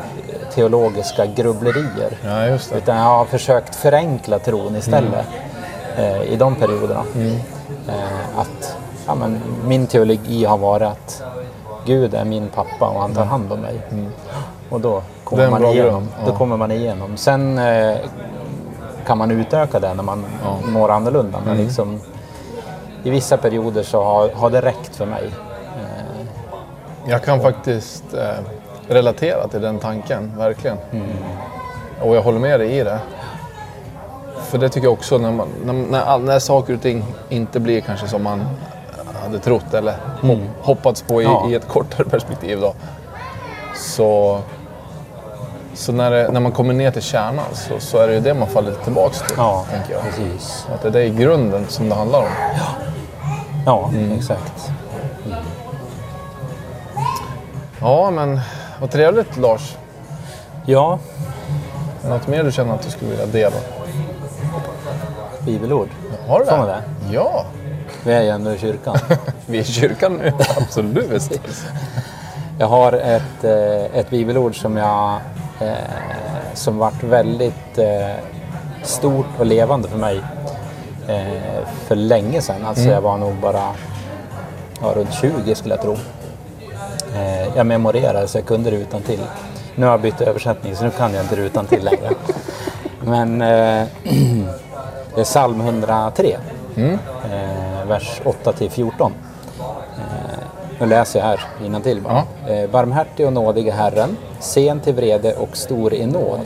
teologiska 0.53 1.25
grubblerier. 1.25 2.17
Ja. 2.25 2.45
Utan 2.77 2.97
jag 2.97 3.03
har 3.03 3.25
försökt 3.25 3.75
förenkla 3.75 4.39
tron 4.39 4.75
istället 4.75 5.25
eh, 5.97 6.21
i 6.23 6.35
de 6.35 6.55
perioderna. 6.55 7.03
Eh, 7.87 8.39
att 8.39 8.77
ja, 9.07 9.15
men, 9.15 9.39
min 9.65 9.87
teologi 9.87 10.45
har 10.45 10.57
varit 10.57 10.87
att 10.87 11.23
Gud 11.85 12.13
är 12.13 12.25
min 12.25 12.47
pappa 12.47 12.89
och 12.89 13.01
han 13.01 13.13
tar 13.13 13.25
hand 13.25 13.51
om 13.51 13.59
mig. 13.59 13.81
Och 14.69 14.81
då 14.81 15.01
kommer, 15.23 15.49
man 15.49 15.65
igenom. 15.65 15.91
grund, 15.91 16.07
då 16.25 16.31
ja. 16.31 16.37
kommer 16.37 16.57
man 16.57 16.71
igenom. 16.71 17.17
Sen 17.17 17.57
eh, 17.57 17.97
kan 19.07 19.17
man 19.17 19.31
utöka 19.31 19.79
det 19.79 19.93
när 19.93 20.03
man 20.03 20.25
Ja. 20.43 20.57
mår 20.71 20.91
annorlunda. 20.91 21.39
Men 21.45 21.57
liksom, 21.57 21.99
i 23.03 23.09
vissa 23.09 23.37
perioder 23.37 23.83
så 23.83 24.03
har, 24.03 24.29
har 24.29 24.49
det 24.49 24.61
räckt 24.61 24.95
för 24.95 25.05
mig. 25.05 25.23
Eh, 25.77 27.09
Jag 27.11 27.23
kan 27.23 27.41
faktiskt 27.41 28.13
eh, 28.13 28.29
relatera 28.91 29.47
till 29.47 29.61
den 29.61 29.79
tanken, 29.79 30.31
verkligen. 30.37 30.77
Mm. 30.91 31.07
Och 32.01 32.15
jag 32.15 32.21
håller 32.21 32.39
med 32.39 32.59
dig 32.59 32.77
i 32.77 32.83
det. 32.83 32.99
För 34.49 34.57
det 34.57 34.69
tycker 34.69 34.87
jag 34.87 34.93
också, 34.93 35.17
när, 35.17 35.31
man, 35.31 35.47
när, 35.65 35.73
när, 35.73 36.17
när 36.17 36.39
saker 36.39 36.73
och 36.75 36.81
ting 36.81 37.05
inte 37.29 37.59
blir 37.59 37.81
kanske 37.81 38.07
som 38.07 38.23
man 38.23 38.43
hade 39.23 39.39
trott 39.39 39.73
eller 39.73 39.93
hopp, 40.21 40.39
hoppats 40.61 41.01
på 41.01 41.21
i, 41.21 41.25
Mm. 41.25 41.37
Ja. 41.43 41.49
i 41.49 41.55
ett 41.55 41.67
kortare 41.67 42.03
perspektiv. 42.09 42.61
Då, 42.61 42.73
så 43.75 44.39
så 45.73 45.91
när, 45.91 46.11
det, 46.11 46.29
när 46.31 46.39
man 46.39 46.51
kommer 46.51 46.73
ner 46.73 46.91
till 46.91 47.01
kärnan 47.01 47.45
så, 47.53 47.79
så 47.79 47.97
är 47.97 48.07
det 48.07 48.13
ju 48.13 48.19
det 48.19 48.33
man 48.33 48.47
faller 48.47 48.73
tillbaka 48.83 49.13
till. 49.13 49.35
ja, 49.37 49.65
tänker 49.71 49.93
jag. 49.93 50.01
precis. 50.03 50.67
Att 50.73 50.81
det 50.81 50.87
är 50.87 50.91
det 50.91 51.03
i 51.03 51.09
grunden 51.09 51.65
som 51.67 51.89
det 51.89 51.95
handlar 51.95 52.19
om. 52.19 52.25
Ja, 53.65 53.89
Mm. 53.93 54.11
exakt. 54.11 54.71
Ja, 57.81 58.11
men 58.11 58.39
vad 58.81 58.91
trevligt 58.91 59.37
Lars. 59.37 59.77
Ja, 60.65 60.99
Något 62.09 62.27
mer 62.27 62.43
du 62.43 62.51
känner 62.51 62.73
att 62.73 62.81
du 62.81 62.89
skulle 62.89 63.11
vilja 63.11 63.25
dela? 63.25 63.55
bibelord. 65.45 65.89
Har 66.27 66.39
du 66.39 66.45
man 66.45 66.67
det? 66.67 66.83
Ja, 67.11 67.45
Vi 68.03 68.13
är 68.13 68.21
ju 68.21 68.29
ändå 68.29 68.51
i 68.51 68.57
kyrkan. 68.57 68.97
vi 69.45 69.57
är 69.57 69.61
i 69.61 69.65
kyrkan 69.65 70.13
nu. 70.13 70.31
Absolut. 70.57 71.41
Jag 72.59 72.67
har 72.67 72.93
ett, 72.93 73.43
eh, 73.43 73.99
ett 73.99 74.09
bibelord 74.09 74.61
som 74.61 74.77
jag 74.77 75.19
eh, 75.59 75.73
som 76.53 76.77
varit 76.77 77.03
väldigt 77.03 77.77
eh, 77.77 78.15
stort 78.83 79.25
och 79.39 79.45
levande 79.45 79.87
för 79.87 79.97
mig 79.97 80.21
eh, 81.07 81.67
för 81.87 81.95
länge 81.95 82.41
sedan. 82.41 82.65
Alltså 82.65 82.83
jag 82.83 83.01
var 83.01 83.17
nog 83.17 83.35
bara 83.35 83.69
ja, 84.81 84.87
runt 84.95 85.13
20 85.13 85.55
skulle 85.55 85.75
jag 85.75 85.81
tro. 85.81 85.97
Eh, 87.15 87.57
jag 87.57 87.65
memorerade 87.65 88.27
så 88.27 88.37
jag 88.37 88.45
kunde 88.45 88.69
det 88.69 88.77
utan 88.77 89.01
till. 89.01 89.19
Nu 89.75 89.85
har 89.85 89.93
jag 89.93 90.01
bytt 90.01 90.21
översättning 90.21 90.75
så 90.75 90.83
nu 90.83 90.89
kan 90.89 91.13
jag 91.13 91.23
inte 91.23 91.35
det 91.35 91.41
utan 91.41 91.65
till 91.65 91.83
längre. 91.83 92.09
Men 93.05 93.41
eh, 93.41 93.87
det 95.15 95.21
är 95.21 95.23
psalm 95.23 95.61
103, 95.61 96.37
eh, 96.75 97.87
vers 97.87 98.21
8 98.25 98.53
till 98.53 98.69
14. 98.69 99.13
Nu 100.81 100.87
läser 100.87 101.19
jag 101.19 101.25
här 101.25 101.39
innantill 101.65 102.01
bara. 102.01 102.23
Eh, 102.47 102.69
barmhärtig 102.69 103.27
och 103.27 103.33
nådig 103.33 103.67
är 103.67 103.71
Herren, 103.71 104.17
sen 104.39 104.79
till 104.79 104.93
vrede 104.93 105.35
och 105.35 105.57
stor 105.57 105.93
i 105.93 106.05
nåd. 106.05 106.39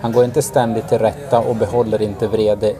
Han 0.00 0.12
går 0.12 0.24
inte 0.24 0.42
ständigt 0.42 0.88
till 0.88 0.98
rätta 0.98 1.38
och 1.38 1.56
behåller 1.56 2.02
inte 2.02 2.26
vrede 2.26 2.72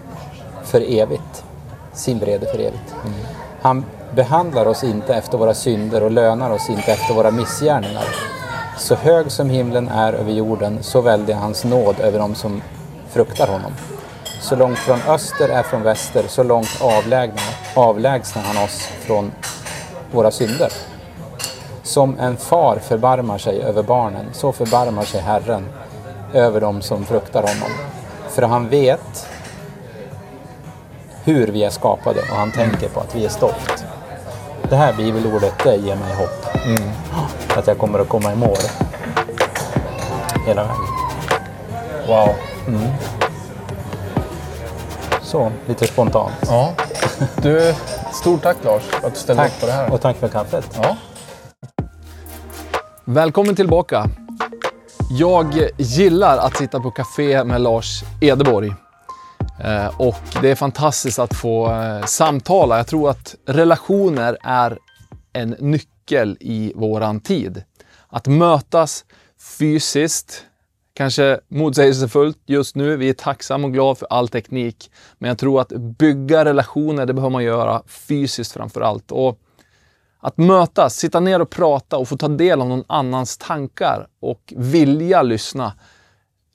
för 0.64 0.80
evigt. 1.00 1.44
Sin 1.92 2.18
vrede 2.18 2.46
för 2.46 2.58
evigt. 2.58 2.94
Han 3.62 3.84
behandlar 4.14 4.66
oss 4.66 4.84
inte 4.84 5.14
efter 5.14 5.38
våra 5.38 5.54
synder 5.54 6.02
och 6.02 6.10
lönar 6.10 6.50
oss 6.50 6.70
inte 6.70 6.92
efter 6.92 7.14
våra 7.14 7.30
missgärningar. 7.30 8.04
Så 8.78 8.94
hög 8.94 9.30
som 9.30 9.50
himlen 9.50 9.88
är 9.88 10.12
över 10.12 10.32
jorden, 10.32 10.78
så 10.82 11.00
väldig 11.00 11.34
är 11.34 11.38
hans 11.38 11.64
nåd 11.64 12.00
över 12.00 12.18
dem 12.18 12.34
som 12.34 12.62
fruktar 13.10 13.46
honom. 13.46 13.72
Så 14.40 14.56
långt 14.56 14.78
från 14.78 15.00
öster 15.08 15.48
är 15.48 15.62
från 15.62 15.82
väster, 15.82 16.24
så 16.28 16.42
långt 16.42 16.78
avlägsnar, 16.80 17.54
avlägsnar 17.74 18.42
han 18.42 18.64
oss 18.64 18.86
från 18.86 19.32
våra 20.12 20.30
synder. 20.30 20.72
Som 21.82 22.18
en 22.18 22.36
far 22.36 22.78
förbarmar 22.78 23.38
sig 23.38 23.62
över 23.62 23.82
barnen, 23.82 24.26
så 24.32 24.52
förbarmar 24.52 25.02
sig 25.02 25.20
Herren 25.20 25.68
över 26.32 26.60
dem 26.60 26.82
som 26.82 27.04
fruktar 27.04 27.42
honom. 27.42 27.70
För 28.28 28.42
han 28.42 28.68
vet 28.68 29.26
hur 31.24 31.46
vi 31.46 31.64
är 31.64 31.70
skapade 31.70 32.20
och 32.20 32.36
han 32.36 32.52
tänker 32.52 32.88
på 32.88 33.00
att 33.00 33.14
vi 33.14 33.24
är 33.24 33.28
stolt. 33.28 33.85
Det 34.70 34.76
här 34.76 34.92
bibelordet, 34.92 35.54
det 35.64 35.76
ger 35.76 35.96
mig 35.96 36.14
hopp. 36.14 36.46
Att 37.58 37.66
jag 37.66 37.78
kommer 37.78 37.98
att 37.98 38.08
komma 38.08 38.32
i 38.32 38.36
mål. 38.36 38.56
Hela 40.46 40.62
vägen. 40.62 40.76
Wow. 42.08 42.28
Så, 45.22 45.52
lite 45.66 45.86
spontant. 45.86 46.32
Ja. 46.46 46.72
Du, 47.42 47.74
stort 48.12 48.42
tack 48.42 48.56
Lars 48.64 48.82
för 48.82 49.06
att 49.06 49.14
du 49.14 49.20
ställde 49.20 49.46
upp 49.46 49.60
på 49.60 49.66
det 49.66 49.72
här. 49.72 49.92
Och 49.92 50.00
tack 50.00 50.16
för 50.16 50.28
kaffet. 50.28 50.78
Ja. 50.82 50.96
Välkommen 53.04 53.56
tillbaka. 53.56 54.06
Jag 55.10 55.68
gillar 55.76 56.38
att 56.38 56.56
sitta 56.56 56.80
på 56.80 56.90
café 56.90 57.44
med 57.44 57.60
Lars 57.60 58.02
Edeborg. 58.20 58.74
Eh, 59.64 60.00
och 60.00 60.22
det 60.42 60.50
är 60.50 60.54
fantastiskt 60.54 61.18
att 61.18 61.34
få 61.34 61.72
eh, 61.72 62.04
samtala. 62.04 62.76
Jag 62.76 62.86
tror 62.86 63.10
att 63.10 63.34
relationer 63.46 64.38
är 64.42 64.78
en 65.32 65.50
nyckel 65.50 66.36
i 66.40 66.72
våran 66.76 67.20
tid. 67.20 67.62
Att 68.08 68.26
mötas 68.26 69.04
fysiskt, 69.58 70.44
kanske 70.94 71.40
motsägelsefullt 71.48 72.38
just 72.46 72.76
nu. 72.76 72.96
Vi 72.96 73.08
är 73.08 73.14
tacksamma 73.14 73.66
och 73.66 73.72
glada 73.72 73.94
för 73.94 74.06
all 74.10 74.28
teknik. 74.28 74.90
Men 75.18 75.28
jag 75.28 75.38
tror 75.38 75.60
att 75.60 75.68
bygga 75.98 76.44
relationer, 76.44 77.06
det 77.06 77.14
behöver 77.14 77.32
man 77.32 77.44
göra 77.44 77.82
fysiskt 77.86 78.52
framför 78.52 78.80
allt. 78.80 79.12
Och 79.12 79.40
att 80.20 80.36
mötas, 80.36 80.96
sitta 80.96 81.20
ner 81.20 81.40
och 81.40 81.50
prata 81.50 81.98
och 81.98 82.08
få 82.08 82.16
ta 82.16 82.28
del 82.28 82.60
av 82.60 82.68
någon 82.68 82.84
annans 82.86 83.38
tankar 83.38 84.08
och 84.20 84.52
vilja 84.56 85.22
lyssna 85.22 85.72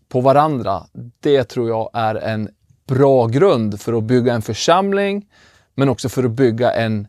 på 0.10 0.22
varandra. 0.22 0.84
Det 1.20 1.44
tror 1.44 1.70
jag 1.70 1.90
är 1.94 2.16
en 2.16 2.50
bra 2.88 3.28
grund 3.28 3.82
för 3.82 3.94
att 3.94 4.04
bygga 4.04 4.34
en 4.34 4.42
församling, 4.42 5.28
men 5.76 5.90
också 5.90 6.10
för 6.10 6.24
att 6.24 6.32
bygga 6.32 6.72
en, 6.74 7.08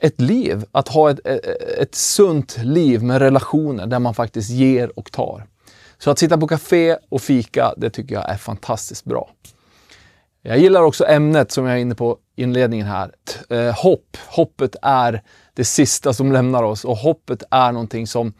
ett 0.00 0.20
liv. 0.20 0.64
Att 0.72 0.88
ha 0.88 1.10
ett, 1.10 1.26
ett, 1.26 1.46
ett 1.78 1.94
sunt 1.94 2.58
liv 2.62 3.02
med 3.02 3.18
relationer 3.18 3.86
där 3.86 3.98
man 3.98 4.14
faktiskt 4.14 4.50
ger 4.50 4.98
och 4.98 5.12
tar. 5.12 5.46
Så 5.98 6.10
att 6.10 6.18
sitta 6.18 6.38
på 6.38 6.46
café 6.46 6.96
och 7.08 7.22
fika, 7.22 7.74
det 7.76 7.90
tycker 7.90 8.14
jag 8.14 8.30
är 8.30 8.36
fantastiskt 8.36 9.04
bra. 9.04 9.30
Jag 10.42 10.58
gillar 10.58 10.82
också 10.82 11.06
ämnet 11.06 11.52
som 11.52 11.66
jag 11.66 11.74
är 11.74 11.80
inne 11.80 11.94
på 11.94 12.18
i 12.36 12.42
inledningen 12.42 12.86
här. 12.86 13.08
T- 13.08 13.56
eh, 13.56 13.74
hopp. 13.74 14.16
Hoppet 14.28 14.76
är 14.82 15.22
det 15.54 15.64
sista 15.64 16.12
som 16.12 16.32
lämnar 16.32 16.62
oss 16.62 16.84
och 16.84 16.96
hoppet 16.96 17.42
är 17.50 17.72
någonting 17.72 18.06
som 18.06 18.32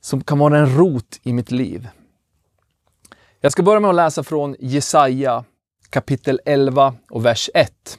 som 0.00 0.24
kan 0.24 0.38
vara 0.38 0.58
en 0.58 0.76
rot 0.76 1.20
i 1.22 1.32
mitt 1.32 1.50
liv. 1.50 1.88
Jag 3.40 3.52
ska 3.52 3.62
börja 3.62 3.80
med 3.80 3.90
att 3.90 3.96
läsa 3.96 4.22
från 4.22 4.56
Jesaja 4.58 5.44
kapitel 5.90 6.40
11 6.44 6.94
och 7.10 7.24
vers 7.24 7.50
1. 7.54 7.98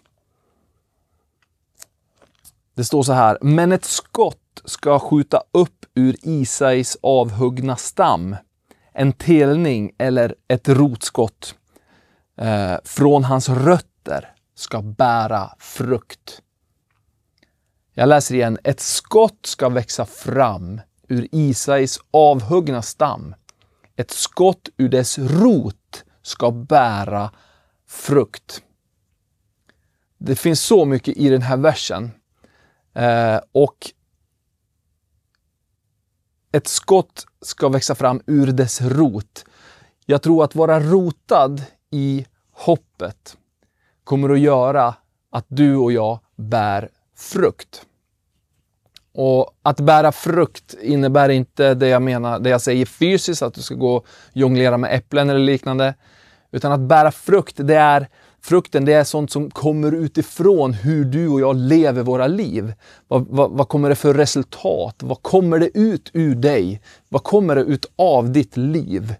Det 2.76 2.84
står 2.84 3.04
så 3.04 3.14
här. 3.14 3.38
Men 3.42 3.72
ett 3.72 3.86
skott 3.86 4.62
ska 4.66 5.00
skjuta 5.00 5.44
upp 5.52 5.86
ur 5.96 6.16
Isais 6.22 6.98
avhuggna 7.02 7.76
stam. 7.76 8.36
En 8.94 9.14
telning 9.14 9.92
eller 9.98 10.36
ett 10.48 10.70
rotskott 10.70 11.56
eh, 12.38 12.76
från 12.84 13.24
hans 13.24 13.50
rötter 13.50 14.34
ska 14.56 14.82
bära 14.82 15.50
frukt. 15.60 16.42
Jag 17.94 18.10
läser 18.10 18.36
igen. 18.36 18.58
Ett 18.64 18.80
skott 18.80 19.46
ska 19.46 19.70
växa 19.70 20.06
fram 20.06 20.82
ur 21.08 21.28
Isais 21.32 22.00
avhuggna 22.12 22.82
stam. 22.82 23.36
Ett 23.96 24.12
skott 24.12 24.70
ur 24.78 24.90
dess 24.90 25.20
rot 25.20 26.04
ska 26.22 26.52
bära 26.52 27.32
frukt. 27.88 28.62
Det 30.18 30.36
finns 30.36 30.62
så 30.62 30.86
mycket 30.86 31.18
i 31.18 31.30
den 31.30 31.42
här 31.42 31.58
versen. 31.58 32.12
Eh, 32.94 33.40
och 33.52 33.92
ett 36.52 36.68
skott 36.68 37.26
ska 37.42 37.70
växa 37.70 37.96
fram 37.96 38.22
ur 38.26 38.48
dess 38.48 38.82
rot. 38.82 39.46
Jag 40.06 40.22
tror 40.22 40.44
att 40.44 40.56
vara 40.56 40.80
rotad 40.80 41.64
i 41.92 42.26
hoppet 42.52 43.38
kommer 44.04 44.30
att 44.30 44.40
göra 44.40 44.96
att 45.32 45.46
du 45.48 45.76
och 45.76 45.92
jag 45.92 46.20
bär 46.36 46.90
frukt. 47.18 47.86
Och 49.14 49.58
att 49.62 49.80
bära 49.80 50.12
frukt 50.12 50.76
innebär 50.82 51.30
inte 51.30 51.74
det 51.74 51.88
jag 51.88 52.02
menar, 52.02 52.40
det 52.40 52.50
jag 52.50 52.62
säger 52.62 52.86
fysiskt, 52.86 53.42
att 53.42 53.54
du 53.54 53.62
ska 53.62 53.76
gå 53.76 53.96
och 53.96 54.08
jonglera 54.34 54.78
med 54.78 54.96
äpplen 54.96 55.30
eller 55.30 55.40
liknande. 55.40 55.94
Utan 56.52 56.72
att 56.72 56.80
bära 56.80 57.12
frukt, 57.12 57.56
det 57.58 57.76
är 57.76 58.08
frukten, 58.42 58.86
det 58.86 58.94
är 58.94 59.04
sånt 59.04 59.32
som 59.32 59.52
kommer 59.52 59.92
utifrån 59.92 60.74
hur 60.74 61.06
du 61.06 61.28
och 61.28 61.42
jag 61.42 61.56
lever 61.56 62.04
våra 62.04 62.28
liv. 62.28 62.74
Vad, 63.08 63.28
vad, 63.30 63.52
vad 63.52 63.68
kommer 63.68 63.90
det 63.90 63.96
för 63.96 64.14
resultat? 64.14 64.96
Vad 65.00 65.24
kommer 65.24 65.60
det 65.60 65.78
ut 65.78 66.12
ur 66.14 66.36
dig? 66.36 66.82
Vad 67.10 67.24
kommer 67.24 67.56
det 67.56 67.62
ut 67.62 67.86
av 67.96 68.32
ditt 68.32 68.58
liv? 68.58 69.16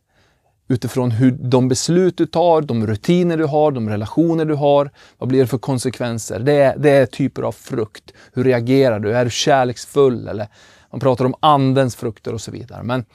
utifrån 0.70 1.12
hur 1.12 1.32
de 1.32 1.68
beslut 1.68 2.18
du 2.18 2.26
tar, 2.26 2.62
de 2.62 2.88
rutiner 2.88 3.38
du 3.38 3.46
har, 3.46 3.72
de 3.72 3.90
relationer 3.90 4.46
du 4.46 4.54
har. 4.54 4.92
Vad 5.18 5.30
blir 5.30 5.40
det 5.40 5.48
för 5.48 5.58
konsekvenser? 5.58 6.40
Det 6.40 6.54
är, 6.54 6.78
det 6.78 6.90
är 6.90 7.06
typer 7.06 7.42
av 7.42 7.52
frukt. 7.52 8.14
Hur 8.34 8.44
reagerar 8.44 9.00
du? 9.00 9.14
Är 9.14 9.26
du 9.26 9.32
kärleksfull? 9.32 10.28
Eller 10.28 10.48
man 10.92 11.00
pratar 11.00 11.26
om 11.26 11.36
andens 11.40 11.96
frukter 11.96 12.34
och 12.34 12.42
så 12.42 12.52
vidare. 12.52 12.84
Men 12.84 13.06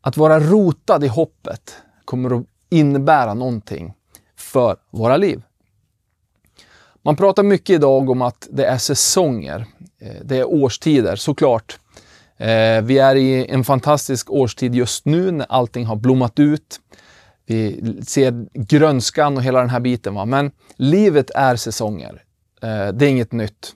att 0.00 0.16
vara 0.16 0.40
rotad 0.40 1.04
i 1.04 1.08
hoppet 1.08 1.76
kommer 2.04 2.38
att 2.38 2.46
innebära 2.72 3.34
någonting 3.34 3.94
för 4.36 4.76
våra 4.90 5.16
liv. 5.16 5.42
Man 7.02 7.16
pratar 7.16 7.42
mycket 7.42 7.70
idag 7.74 8.10
om 8.10 8.22
att 8.22 8.48
det 8.50 8.64
är 8.64 8.78
säsonger. 8.78 9.66
Eh, 10.00 10.14
det 10.24 10.36
är 10.36 10.44
årstider, 10.44 11.16
såklart. 11.16 11.78
Eh, 12.36 12.82
vi 12.82 12.98
är 12.98 13.16
i 13.16 13.46
en 13.46 13.64
fantastisk 13.64 14.30
årstid 14.30 14.74
just 14.74 15.04
nu 15.04 15.30
när 15.30 15.46
allting 15.48 15.86
har 15.86 15.96
blommat 15.96 16.38
ut. 16.38 16.80
Vi 17.46 18.00
ser 18.06 18.46
grönskan 18.52 19.36
och 19.36 19.42
hela 19.42 19.60
den 19.60 19.70
här 19.70 19.80
biten. 19.80 20.14
Va? 20.14 20.24
Men 20.24 20.50
livet 20.76 21.30
är 21.30 21.56
säsonger. 21.56 22.24
Eh, 22.62 22.88
det 22.88 23.06
är 23.06 23.08
inget 23.08 23.32
nytt. 23.32 23.74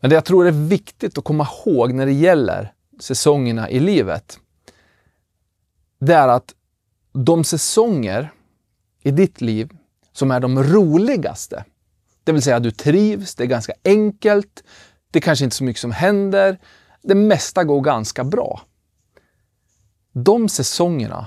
Men 0.00 0.10
det 0.10 0.14
jag 0.14 0.24
tror 0.24 0.46
är 0.46 0.50
viktigt 0.52 1.18
att 1.18 1.24
komma 1.24 1.48
ihåg 1.66 1.92
när 1.92 2.06
det 2.06 2.12
gäller 2.12 2.72
säsongerna 3.00 3.70
i 3.70 3.80
livet, 3.80 4.38
det 6.00 6.14
är 6.14 6.28
att 6.28 6.54
de 7.24 7.44
säsonger 7.44 8.32
i 9.02 9.10
ditt 9.10 9.40
liv 9.40 9.70
som 10.12 10.30
är 10.30 10.40
de 10.40 10.62
roligaste, 10.62 11.64
det 12.24 12.32
vill 12.32 12.42
säga 12.42 12.60
du 12.60 12.70
trivs, 12.70 13.34
det 13.34 13.44
är 13.44 13.48
ganska 13.48 13.72
enkelt, 13.84 14.64
det 15.10 15.18
är 15.18 15.20
kanske 15.20 15.44
inte 15.44 15.56
så 15.56 15.64
mycket 15.64 15.80
som 15.80 15.92
händer, 15.92 16.58
det 17.02 17.14
mesta 17.14 17.64
går 17.64 17.80
ganska 17.80 18.24
bra. 18.24 18.60
De 20.12 20.48
säsongerna 20.48 21.26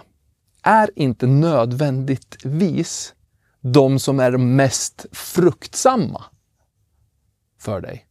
är 0.64 0.90
inte 0.96 1.28
nödvändigtvis 1.28 3.14
de 3.62 4.00
som 4.00 4.20
är 4.20 4.38
mest 4.38 5.06
fruktsamma 5.12 6.24
för 7.60 7.82
dig. 7.82 8.06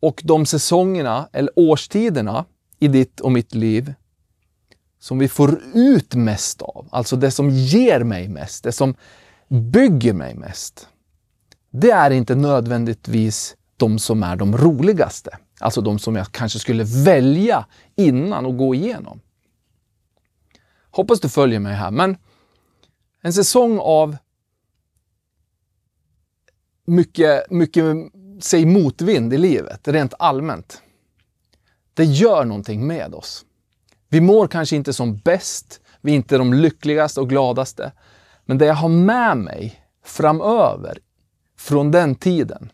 Och 0.00 0.22
de 0.24 0.46
säsongerna, 0.46 1.28
eller 1.32 1.52
årstiderna 1.56 2.44
i 2.78 2.88
ditt 2.88 3.20
och 3.20 3.32
mitt 3.32 3.54
liv 3.54 3.94
som 5.04 5.18
vi 5.18 5.28
får 5.28 5.60
ut 5.74 6.14
mest 6.14 6.62
av, 6.62 6.88
alltså 6.90 7.16
det 7.16 7.30
som 7.30 7.50
ger 7.50 8.04
mig 8.04 8.28
mest, 8.28 8.64
det 8.64 8.72
som 8.72 8.94
bygger 9.48 10.12
mig 10.12 10.34
mest. 10.34 10.88
Det 11.70 11.90
är 11.90 12.10
inte 12.10 12.34
nödvändigtvis 12.34 13.56
de 13.76 13.98
som 13.98 14.22
är 14.22 14.36
de 14.36 14.56
roligaste. 14.56 15.38
Alltså 15.60 15.80
de 15.80 15.98
som 15.98 16.16
jag 16.16 16.32
kanske 16.32 16.58
skulle 16.58 16.84
välja 16.84 17.66
innan 17.96 18.46
och 18.46 18.56
gå 18.56 18.74
igenom. 18.74 19.20
Hoppas 20.90 21.20
du 21.20 21.28
följer 21.28 21.60
mig 21.60 21.74
här, 21.74 21.90
men 21.90 22.16
en 23.22 23.32
säsong 23.32 23.78
av 23.78 24.16
mycket, 26.86 27.50
mycket 27.50 27.84
säg 28.40 28.66
motvind 28.66 29.34
i 29.34 29.38
livet, 29.38 29.88
rent 29.88 30.14
allmänt. 30.18 30.82
Det 31.94 32.04
gör 32.04 32.44
någonting 32.44 32.86
med 32.86 33.14
oss. 33.14 33.44
Vi 34.14 34.20
mår 34.20 34.46
kanske 34.46 34.76
inte 34.76 34.92
som 34.92 35.16
bäst, 35.16 35.80
vi 36.00 36.12
är 36.12 36.16
inte 36.16 36.38
de 36.38 36.54
lyckligaste 36.54 37.20
och 37.20 37.28
gladaste. 37.28 37.92
Men 38.44 38.58
det 38.58 38.66
jag 38.66 38.74
har 38.74 38.88
med 38.88 39.36
mig 39.36 39.80
framöver 40.04 40.98
från 41.58 41.90
den 41.90 42.14
tiden, 42.14 42.72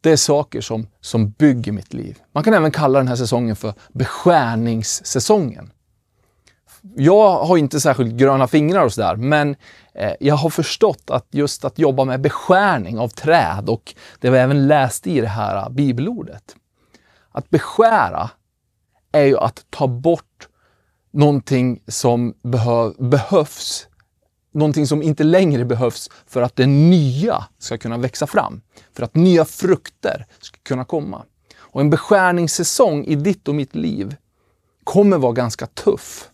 det 0.00 0.10
är 0.10 0.16
saker 0.16 0.60
som, 0.60 0.86
som 1.00 1.30
bygger 1.30 1.72
mitt 1.72 1.94
liv. 1.94 2.18
Man 2.32 2.44
kan 2.44 2.54
även 2.54 2.70
kalla 2.70 2.98
den 2.98 3.08
här 3.08 3.16
säsongen 3.16 3.56
för 3.56 3.74
beskärningssäsongen. 3.92 5.70
Jag 6.96 7.44
har 7.44 7.56
inte 7.56 7.80
särskilt 7.80 8.14
gröna 8.14 8.46
fingrar 8.46 8.84
och 8.84 8.92
sådär, 8.92 9.16
men 9.16 9.56
eh, 9.94 10.12
jag 10.20 10.34
har 10.34 10.50
förstått 10.50 11.10
att 11.10 11.26
just 11.30 11.64
att 11.64 11.78
jobba 11.78 12.04
med 12.04 12.20
beskärning 12.20 12.98
av 12.98 13.08
träd 13.08 13.68
och 13.68 13.94
det 14.20 14.30
vi 14.30 14.38
även 14.38 14.66
läst 14.66 15.06
i 15.06 15.20
det 15.20 15.28
här 15.28 15.56
eh, 15.56 15.68
bibelordet. 15.68 16.56
Att 17.32 17.50
beskära 17.50 18.30
är 19.12 19.24
ju 19.24 19.38
att 19.38 19.66
ta 19.70 19.86
bort 19.86 20.48
någonting 21.10 21.82
som 21.86 22.34
behö 22.42 22.92
behövs 22.98 23.88
någonting 24.58 24.86
som 24.86 25.02
inte 25.02 25.24
längre 25.24 25.64
behövs 25.64 26.10
för 26.26 26.42
att 26.42 26.56
det 26.56 26.66
nya 26.66 27.44
ska 27.58 27.78
kunna 27.78 27.98
växa 27.98 28.26
fram. 28.26 28.60
För 28.92 29.02
att 29.02 29.14
nya 29.14 29.44
frukter 29.44 30.26
ska 30.40 30.58
kunna 30.62 30.84
komma. 30.84 31.24
Och 31.58 31.80
en 31.80 31.90
beskärningssäsong 31.90 33.04
i 33.04 33.14
ditt 33.14 33.48
och 33.48 33.54
mitt 33.54 33.74
liv 33.74 34.16
kommer 34.84 35.18
vara 35.18 35.32
ganska 35.32 35.66
tuff. 35.66 36.30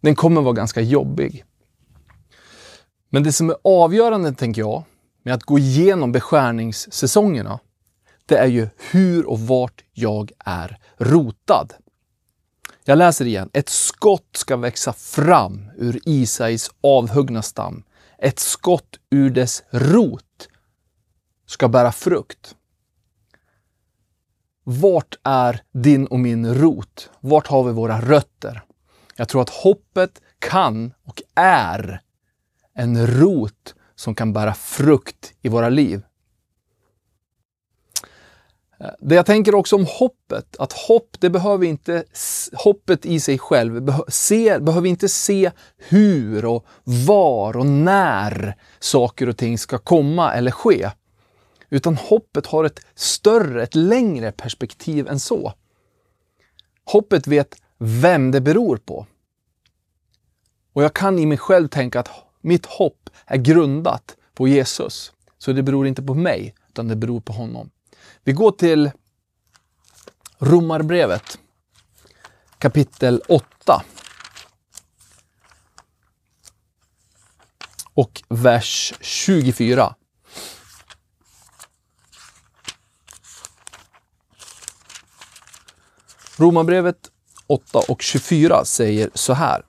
Den 0.00 0.14
kommer 0.14 0.40
vara 0.40 0.54
ganska 0.54 0.80
jobbig. 0.80 1.44
Men 3.10 3.22
det 3.22 3.32
som 3.32 3.50
är 3.50 3.56
avgörande, 3.64 4.32
tänker 4.32 4.62
jag, 4.62 4.82
med 5.22 5.34
att 5.34 5.42
gå 5.42 5.58
igenom 5.58 6.12
beskärningssäsongerna, 6.12 7.58
det 8.26 8.36
är 8.36 8.46
ju 8.46 8.68
hur 8.90 9.26
och 9.26 9.40
vart 9.40 9.84
jag 9.92 10.32
är 10.38 10.78
rotad. 10.96 11.72
Jag 12.88 12.98
läser 12.98 13.24
igen. 13.24 13.50
Ett 13.52 13.68
skott 13.68 14.28
ska 14.32 14.56
växa 14.56 14.92
fram 14.92 15.70
ur 15.76 16.00
Isais 16.04 16.70
avhuggna 16.80 17.42
stam. 17.42 17.82
Ett 18.18 18.38
skott 18.38 18.98
ur 19.10 19.30
dess 19.30 19.62
rot 19.70 20.48
ska 21.46 21.68
bära 21.68 21.92
frukt. 21.92 22.54
Vart 24.64 25.18
är 25.24 25.62
din 25.72 26.06
och 26.06 26.18
min 26.18 26.54
rot? 26.54 27.10
Vart 27.20 27.46
har 27.46 27.64
vi 27.64 27.72
våra 27.72 28.00
rötter? 28.00 28.62
Jag 29.16 29.28
tror 29.28 29.42
att 29.42 29.50
hoppet 29.50 30.20
kan 30.38 30.92
och 31.04 31.22
är 31.34 32.00
en 32.74 33.06
rot 33.06 33.74
som 33.94 34.14
kan 34.14 34.32
bära 34.32 34.54
frukt 34.54 35.32
i 35.42 35.48
våra 35.48 35.68
liv. 35.68 36.02
Det 39.00 39.14
jag 39.14 39.26
tänker 39.26 39.54
också 39.54 39.76
om 39.76 39.86
hoppet, 39.88 40.56
att 40.58 40.72
hopp, 40.72 41.16
det 41.20 41.30
behöver 41.30 41.66
inte, 41.66 42.04
hoppet 42.52 43.06
i 43.06 43.20
sig 43.20 43.38
själv 43.38 43.82
beh 43.82 44.00
se, 44.08 44.58
behöver 44.58 44.88
inte 44.88 45.08
se 45.08 45.50
hur 45.76 46.44
och 46.44 46.66
var 46.84 47.56
och 47.56 47.66
när 47.66 48.56
saker 48.78 49.28
och 49.28 49.36
ting 49.36 49.58
ska 49.58 49.78
komma 49.78 50.34
eller 50.34 50.50
ske. 50.50 50.90
Utan 51.70 51.96
hoppet 51.96 52.46
har 52.46 52.64
ett 52.64 52.80
större, 52.94 53.62
ett 53.62 53.74
längre 53.74 54.32
perspektiv 54.32 55.08
än 55.08 55.20
så. 55.20 55.52
Hoppet 56.84 57.26
vet 57.26 57.56
vem 57.78 58.30
det 58.30 58.40
beror 58.40 58.76
på. 58.76 59.06
Och 60.72 60.82
jag 60.82 60.94
kan 60.94 61.18
i 61.18 61.26
mig 61.26 61.38
själv 61.38 61.68
tänka 61.68 62.00
att 62.00 62.10
mitt 62.40 62.66
hopp 62.66 63.10
är 63.26 63.36
grundat 63.36 64.16
på 64.34 64.48
Jesus. 64.48 65.12
Så 65.38 65.52
det 65.52 65.62
beror 65.62 65.86
inte 65.86 66.02
på 66.02 66.14
mig, 66.14 66.54
utan 66.68 66.88
det 66.88 66.96
beror 66.96 67.20
på 67.20 67.32
honom. 67.32 67.70
Vi 68.24 68.32
går 68.32 68.50
till 68.50 68.90
Romarbrevet 70.38 71.38
kapitel 72.58 73.22
8. 73.28 73.82
Och 77.94 78.22
vers 78.28 78.94
24. 79.00 79.94
Romarbrevet 86.36 87.10
8 87.46 87.78
och 87.88 88.02
24 88.02 88.64
säger 88.64 89.10
så 89.14 89.32
här. 89.32 89.62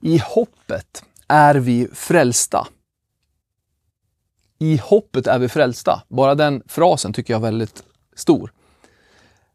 I 0.00 0.18
hoppet 0.18 1.04
är 1.28 1.54
vi 1.54 1.88
frälsta. 1.94 2.66
I 4.62 4.76
hoppet 4.76 5.26
är 5.26 5.38
vi 5.38 5.48
frälsta. 5.48 6.02
Bara 6.08 6.34
den 6.34 6.62
frasen 6.66 7.12
tycker 7.12 7.34
jag 7.34 7.38
är 7.38 7.42
väldigt 7.42 7.84
stor. 8.14 8.52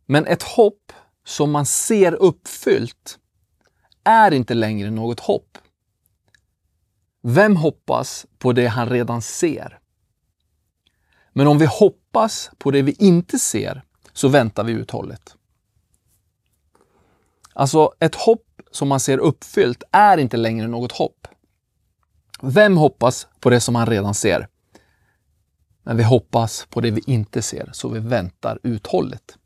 Men 0.05 0.25
ett 0.25 0.43
hopp 0.43 0.93
som 1.25 1.51
man 1.51 1.65
ser 1.65 2.13
uppfyllt 2.13 3.19
är 4.03 4.31
inte 4.31 4.53
längre 4.53 4.91
något 4.91 5.19
hopp. 5.19 5.57
Vem 7.21 7.55
hoppas 7.55 8.25
på 8.37 8.53
det 8.53 8.67
han 8.67 8.89
redan 8.89 9.21
ser? 9.21 9.79
Men 11.33 11.47
om 11.47 11.57
vi 11.57 11.65
hoppas 11.65 12.51
på 12.57 12.71
det 12.71 12.81
vi 12.81 12.91
inte 12.99 13.39
ser 13.39 13.83
så 14.13 14.27
väntar 14.27 14.63
vi 14.63 14.71
uthålligt. 14.71 15.35
Alltså 17.53 17.91
ett 17.99 18.15
hopp 18.15 18.61
som 18.71 18.87
man 18.87 18.99
ser 18.99 19.17
uppfyllt 19.17 19.83
är 19.91 20.17
inte 20.17 20.37
längre 20.37 20.67
något 20.67 20.91
hopp. 20.91 21.27
Vem 22.41 22.77
hoppas 22.77 23.27
på 23.39 23.49
det 23.49 23.59
som 23.59 23.73
man 23.73 23.85
redan 23.85 24.13
ser? 24.13 24.47
Men 25.87 25.97
vi 25.97 26.03
hoppas 26.03 26.67
på 26.69 26.81
det 26.81 26.91
vi 26.91 27.01
inte 27.05 27.41
ser, 27.41 27.69
så 27.73 27.89
vi 27.89 27.99
väntar 27.99 28.59
uthålligt. 28.63 29.37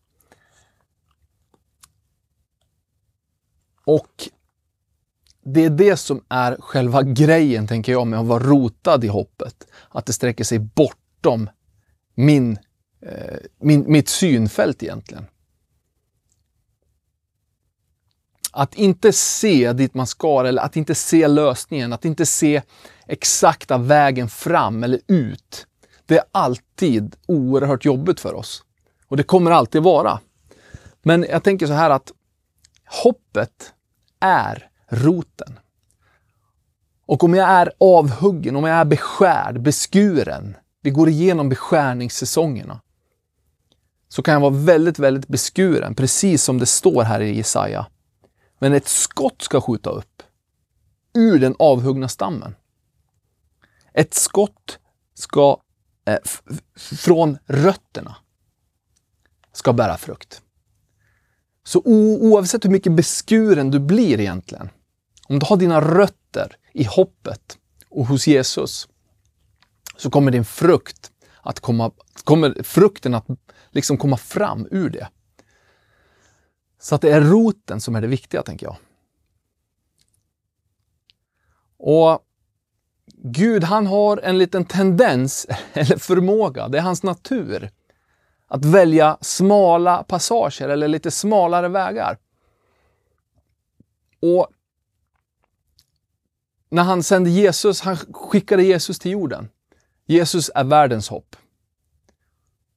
Och 3.85 4.29
det 5.43 5.65
är 5.65 5.69
det 5.69 5.97
som 5.97 6.23
är 6.29 6.57
själva 6.59 7.03
grejen, 7.03 7.67
tänker 7.67 7.91
jag, 7.91 8.07
med 8.07 8.19
att 8.19 8.25
vara 8.25 8.43
rotad 8.43 9.03
i 9.03 9.07
hoppet. 9.07 9.67
Att 9.89 10.05
det 10.05 10.13
sträcker 10.13 10.43
sig 10.43 10.59
bortom 10.59 11.49
min, 12.15 12.57
eh, 13.01 13.37
min, 13.59 13.91
mitt 13.91 14.09
synfält 14.09 14.83
egentligen. 14.83 15.25
Att 18.51 18.75
inte 18.75 19.13
se 19.13 19.73
dit 19.73 19.93
man 19.93 20.07
ska 20.07 20.45
eller 20.45 20.61
att 20.61 20.75
inte 20.75 20.95
se 20.95 21.27
lösningen, 21.27 21.93
att 21.93 22.05
inte 22.05 22.25
se 22.25 22.61
exakta 23.07 23.77
vägen 23.77 24.29
fram 24.29 24.83
eller 24.83 24.99
ut. 25.07 25.67
Det 26.11 26.17
är 26.17 26.23
alltid 26.31 27.15
oerhört 27.27 27.85
jobbigt 27.85 28.19
för 28.19 28.33
oss. 28.33 28.63
Och 29.07 29.17
det 29.17 29.23
kommer 29.23 29.51
alltid 29.51 29.83
vara. 29.83 30.19
Men 31.01 31.25
jag 31.29 31.43
tänker 31.43 31.67
så 31.67 31.73
här 31.73 31.89
att 31.89 32.11
hoppet 33.03 33.73
är 34.19 34.69
roten. 34.89 35.59
Och 37.05 37.23
om 37.23 37.33
jag 37.33 37.49
är 37.49 37.71
avhuggen, 37.77 38.55
om 38.55 38.63
jag 38.63 38.77
är 38.77 38.85
beskärd, 38.85 39.61
beskuren, 39.61 40.55
vi 40.81 40.89
går 40.89 41.09
igenom 41.09 41.49
beskärningssäsongerna, 41.49 42.81
så 44.07 44.23
kan 44.23 44.33
jag 44.33 44.41
vara 44.41 44.53
väldigt, 44.53 44.99
väldigt 44.99 45.27
beskuren, 45.27 45.95
precis 45.95 46.43
som 46.43 46.57
det 46.57 46.65
står 46.65 47.03
här 47.03 47.21
i 47.21 47.37
Jesaja. 47.37 47.87
Men 48.59 48.73
ett 48.73 48.87
skott 48.87 49.41
ska 49.41 49.61
skjuta 49.61 49.89
upp 49.89 50.23
ur 51.13 51.39
den 51.39 51.55
avhuggna 51.59 52.07
stammen. 52.07 52.55
Ett 53.93 54.13
skott 54.13 54.79
ska 55.13 55.61
eh, 56.05 56.17
från 56.75 57.37
rötterna 57.45 58.15
ska 59.53 59.73
bära 59.73 59.97
frukt. 59.97 60.41
Så 61.63 61.81
oavsett 61.85 62.65
hur 62.65 62.69
mycket 62.69 62.91
beskuren 62.91 63.71
du 63.71 63.79
blir 63.79 64.19
egentligen, 64.19 64.69
om 65.27 65.39
du 65.39 65.45
har 65.45 65.57
dina 65.57 65.81
rötter 65.81 66.57
i 66.73 66.83
hoppet 66.83 67.57
och 67.89 68.05
hos 68.05 68.27
Jesus, 68.27 68.87
så 69.97 70.09
kommer 70.09 70.31
din 70.31 70.45
frukt 70.45 71.11
att 71.41 71.59
komma, 71.59 71.91
kommer 72.23 72.63
frukten 72.63 73.13
att 73.13 73.25
liksom 73.69 73.97
komma 73.97 74.17
fram 74.17 74.67
ur 74.71 74.89
det. 74.89 75.07
Så 76.79 76.95
att 76.95 77.01
det 77.01 77.11
är 77.11 77.21
roten 77.21 77.81
som 77.81 77.95
är 77.95 78.01
det 78.01 78.07
viktiga, 78.07 78.43
tänker 78.43 78.65
jag. 78.65 78.77
Och 81.77 82.25
Gud, 83.23 83.63
han 83.63 83.87
har 83.87 84.17
en 84.17 84.37
liten 84.37 84.65
tendens, 84.65 85.47
eller 85.73 85.97
förmåga, 85.97 86.67
det 86.67 86.77
är 86.77 86.81
hans 86.81 87.03
natur, 87.03 87.69
att 88.47 88.65
välja 88.65 89.17
smala 89.21 90.03
passager 90.03 90.69
eller 90.69 90.87
lite 90.87 91.11
smalare 91.11 91.67
vägar. 91.67 92.17
Och 94.21 94.47
när 96.69 96.83
han 96.83 97.03
sände 97.03 97.29
Jesus, 97.29 97.81
han 97.81 97.97
skickade 97.97 98.63
Jesus 98.63 98.99
till 98.99 99.11
jorden. 99.11 99.49
Jesus 100.05 100.51
är 100.55 100.63
världens 100.63 101.09
hopp. 101.09 101.35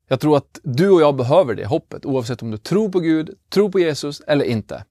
Jag 0.08 0.20
tror 0.20 0.36
att 0.36 0.60
du 0.62 0.90
och 0.90 1.00
jag 1.00 1.16
behöver 1.16 1.54
det 1.54 1.66
hoppet 1.66 2.06
oavsett 2.06 2.42
om 2.42 2.50
du 2.50 2.58
tror 2.58 2.88
på 2.88 3.00
Gud, 3.00 3.38
tror 3.48 3.70
på 3.70 3.78
Jesus 3.78 4.20
eller 4.20 4.44
inte. 4.44 4.84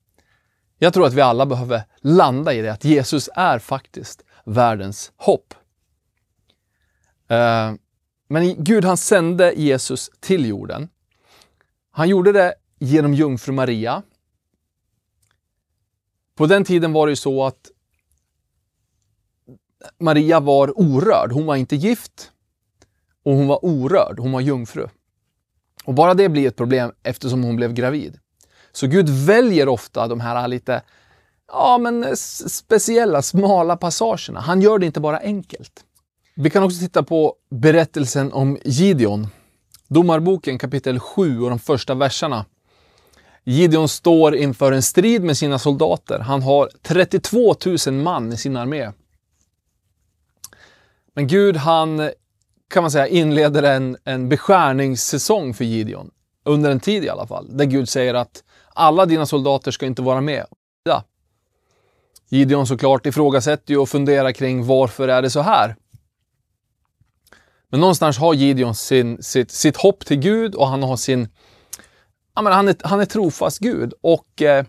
Jag 0.78 0.94
tror 0.94 1.06
att 1.06 1.14
vi 1.14 1.22
alla 1.22 1.46
behöver 1.46 1.84
landa 2.02 2.54
i 2.54 2.62
det, 2.62 2.74
att 2.74 2.86
Jesus 2.86 3.30
är 3.36 3.60
faktiskt 3.60 4.24
världens 4.46 5.12
hopp. 5.16 5.54
Eh, 7.28 7.74
men 8.28 8.64
Gud 8.64 8.86
han 8.86 8.98
sände 8.98 9.54
Jesus 9.54 10.12
till 10.20 10.46
jorden. 10.46 10.90
Han 11.92 12.10
gjorde 12.10 12.32
det 12.32 12.54
genom 12.80 13.14
jungfru 13.14 13.54
Maria. 13.54 14.04
På 16.36 16.46
den 16.46 16.66
tiden 16.66 16.94
var 16.94 17.08
det 17.08 17.12
ju 17.12 17.16
så 17.16 17.46
att 17.46 17.72
Maria 20.00 20.40
var 20.40 20.80
orörd. 20.80 21.32
Hon 21.32 21.46
var 21.46 21.56
inte 21.56 21.76
gift 21.76 22.32
och 23.24 23.34
hon 23.34 23.48
var 23.48 23.66
orörd. 23.66 24.20
Hon 24.20 24.32
var 24.32 24.42
jungfru. 24.42 24.88
Och 25.84 25.94
bara 25.94 26.14
det 26.14 26.30
blir 26.30 26.48
ett 26.48 26.56
problem 26.56 26.92
eftersom 27.04 27.44
hon 27.44 27.56
blev 27.56 27.74
gravid. 27.74 28.20
Så 28.72 28.88
Gud 28.88 29.10
väljer 29.10 29.68
ofta 29.68 30.08
de 30.08 30.20
här 30.20 30.48
lite 30.48 30.82
ja, 31.48 31.78
men 31.78 32.18
speciella, 32.18 33.22
smala 33.22 33.78
passagerna. 33.78 34.40
Han 34.40 34.62
gör 34.62 34.80
det 34.80 34.86
inte 34.86 35.00
bara 35.00 35.20
enkelt. 35.20 35.86
Vi 36.36 36.50
kan 36.50 36.64
också 36.64 36.80
titta 36.80 37.04
på 37.04 37.36
berättelsen 37.50 38.34
om 38.34 38.58
Gideon. 38.66 39.28
Domarboken 39.88 40.58
kapitel 40.58 41.00
7 41.00 41.42
och 41.42 41.50
de 41.50 41.60
första 41.60 41.94
verserna. 41.94 42.46
Gideon 43.44 43.90
står 43.90 44.36
inför 44.36 44.72
en 44.72 44.82
strid 44.82 45.24
med 45.24 45.38
sina 45.38 45.60
soldater. 45.60 46.20
Han 46.20 46.42
har 46.42 46.70
32 46.82 47.56
000 47.88 47.94
man 47.94 48.34
i 48.34 48.38
sin 48.38 48.58
armé. 48.58 48.92
Men 51.16 51.28
Gud, 51.28 51.58
han 51.58 52.10
kan 52.70 52.84
man 52.84 52.92
säga 52.92 53.08
inleder 53.08 53.64
en, 53.64 53.98
en 54.04 54.30
beskärningssäsong 54.30 55.54
för 55.54 55.66
Gideon. 55.66 56.12
Under 56.46 56.72
en 56.72 56.80
tid 56.80 57.04
i 57.04 57.10
alla 57.10 57.28
fall. 57.28 57.58
Där 57.58 57.66
Gud 57.66 57.90
säger 57.90 58.14
att 58.14 58.44
alla 58.74 59.06
dina 59.06 59.26
soldater 59.26 59.72
ska 59.72 59.86
inte 59.86 60.02
vara 60.02 60.22
med. 60.22 60.46
Gideon 62.34 62.68
såklart 62.68 63.06
ifrågasätter 63.06 63.74
ju 63.74 63.80
och 63.80 63.90
funderar 63.90 64.32
kring 64.32 64.66
varför 64.66 65.08
är 65.08 65.22
det 65.22 65.30
så 65.30 65.42
här? 65.42 65.76
Men 67.70 67.80
någonstans 67.80 68.18
har 68.18 68.34
Gideon 68.34 68.76
sin, 68.76 69.24
sitt, 69.24 69.52
sitt 69.52 69.78
hopp 69.78 70.06
till 70.06 70.18
Gud 70.18 70.56
och 70.56 70.68
han 70.68 70.84
har 70.84 70.98
sin... 70.98 71.28
Ja, 72.36 72.42
men 72.42 72.54
han, 72.54 72.68
är, 72.68 72.76
han 72.84 73.00
är 73.00 73.06
trofast 73.06 73.60
Gud 73.60 73.94
och 74.02 74.42
eh, 74.42 74.66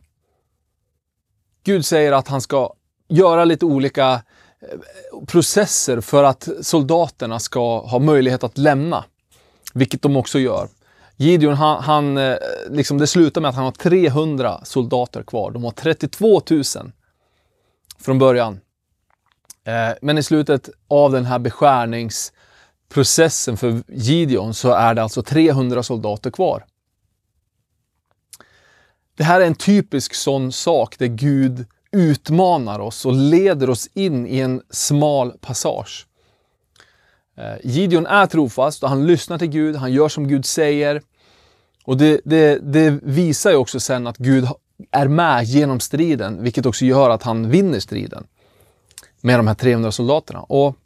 Gud 1.65 1.87
säger 1.87 2.13
att 2.13 2.29
han 2.29 2.41
ska 2.41 2.73
göra 3.09 3.45
lite 3.45 3.65
olika 3.65 4.13
eh, 4.13 5.25
processer 5.27 6.01
för 6.01 6.25
att 6.25 6.49
soldaterna 6.61 7.39
ska 7.39 7.79
ha 7.81 7.99
möjlighet 7.99 8.45
att 8.45 8.59
lämna. 8.59 9.05
Vilket 9.75 10.03
de 10.03 10.17
också 10.17 10.39
gör. 10.39 10.69
Gideon, 11.17 11.55
han, 11.55 11.83
han, 11.83 12.19
eh, 12.19 12.37
liksom 12.71 12.99
det 12.99 13.07
slutar 13.07 13.41
med 13.41 13.49
att 13.49 13.57
han 13.57 13.65
har 13.65 13.73
300 13.73 14.61
soldater 14.65 15.23
kvar. 15.23 15.51
De 15.51 15.65
har 15.65 15.71
32 15.71 16.43
000 16.51 16.93
från 18.05 18.19
början. 18.19 18.61
Eh, 19.65 19.91
men 20.03 20.19
i 20.19 20.23
slutet 20.23 20.71
av 20.89 21.13
den 21.13 21.25
här 21.25 21.39
beskärningsprocessen 21.39 23.57
för 23.57 23.83
Gideon 23.89 24.55
så 24.55 24.73
är 24.73 24.95
det 24.95 25.03
alltså 25.03 25.23
300 25.23 25.83
soldater 25.83 26.31
kvar. 26.31 26.65
Det 29.17 29.25
här 29.25 29.41
är 29.41 29.47
en 29.47 29.55
typisk 29.55 30.15
sån 30.15 30.53
sak 30.53 30.99
där 30.99 31.07
Gud 31.07 31.67
utmanar 31.93 32.79
oss 32.79 33.07
och 33.07 33.13
leder 33.13 33.71
oss 33.71 33.89
in 33.95 34.27
i 34.27 34.39
en 34.39 34.63
smal 34.71 35.33
passage. 35.41 36.07
Eh, 37.37 37.55
Gideon 37.65 38.07
är 38.07 38.27
trofast 38.27 38.83
och 38.83 38.89
han 38.89 39.07
lyssnar 39.07 39.39
till 39.39 39.49
Gud, 39.49 39.77
han 39.77 39.93
gör 39.93 40.09
som 40.09 40.29
Gud 40.29 40.45
säger. 40.45 41.03
Och 41.85 41.97
det, 41.97 42.21
det, 42.25 42.73
det 42.73 42.91
visar 43.03 43.51
ju 43.51 43.57
också 43.57 43.81
sen 43.81 44.07
att 44.07 44.17
Gud 44.17 44.49
är 44.91 45.09
med 45.09 45.45
genom 45.45 45.81
striden, 45.81 46.43
vilket 46.43 46.67
också 46.67 46.85
gör 46.85 47.11
att 47.11 47.23
han 47.23 47.51
vinner 47.51 47.81
striden 47.81 48.27
med 49.21 49.39
de 49.39 49.47
här 49.47 49.55
300 49.55 49.93
soldaterna. 49.93 50.41
Och 50.41 50.77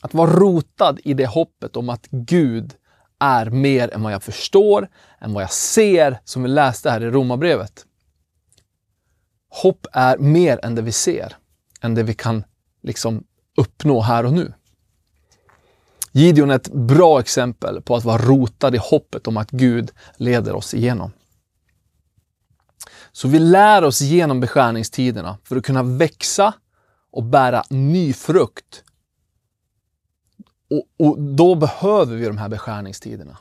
att 0.00 0.14
vara 0.14 0.30
rotad 0.30 1.00
i 1.04 1.14
det 1.14 1.26
hoppet 1.26 1.76
om 1.76 1.88
att 1.88 2.06
Gud 2.10 2.74
är 3.18 3.50
mer 3.50 3.94
än 3.94 4.02
vad 4.02 4.12
jag 4.12 4.22
förstår, 4.22 4.88
än 5.20 5.32
vad 5.32 5.42
jag 5.42 5.52
ser, 5.52 6.20
som 6.24 6.42
vi 6.42 6.48
läste 6.48 6.90
här 6.90 7.00
i 7.00 7.10
Romarbrevet. 7.10 7.86
Hopp 9.48 9.86
är 9.92 10.18
mer 10.18 10.64
än 10.64 10.74
det 10.74 10.82
vi 10.82 10.92
ser, 10.92 11.36
än 11.80 11.94
det 11.94 12.02
vi 12.02 12.14
kan 12.14 12.44
liksom 12.82 13.24
uppnå 13.56 14.00
här 14.00 14.26
och 14.26 14.32
nu. 14.32 14.52
Gideon 16.12 16.50
är 16.50 16.54
ett 16.54 16.72
bra 16.72 17.20
exempel 17.20 17.82
på 17.82 17.96
att 17.96 18.04
vara 18.04 18.22
rotad 18.22 18.74
i 18.74 18.78
hoppet 18.78 19.26
om 19.26 19.36
att 19.36 19.50
Gud 19.50 19.90
leder 20.16 20.54
oss 20.54 20.74
igenom. 20.74 21.12
Så 23.12 23.28
vi 23.28 23.38
lär 23.38 23.84
oss 23.84 24.00
genom 24.00 24.40
beskärningstiderna 24.40 25.38
för 25.44 25.56
att 25.56 25.64
kunna 25.64 25.82
växa 25.82 26.54
och 27.10 27.24
bära 27.24 27.64
ny 27.70 28.12
frukt. 28.12 28.84
Och, 30.70 31.06
och 31.06 31.20
då 31.20 31.54
behöver 31.54 32.16
vi 32.16 32.26
de 32.26 32.38
här 32.38 32.48
beskärningstiderna. 32.48 33.38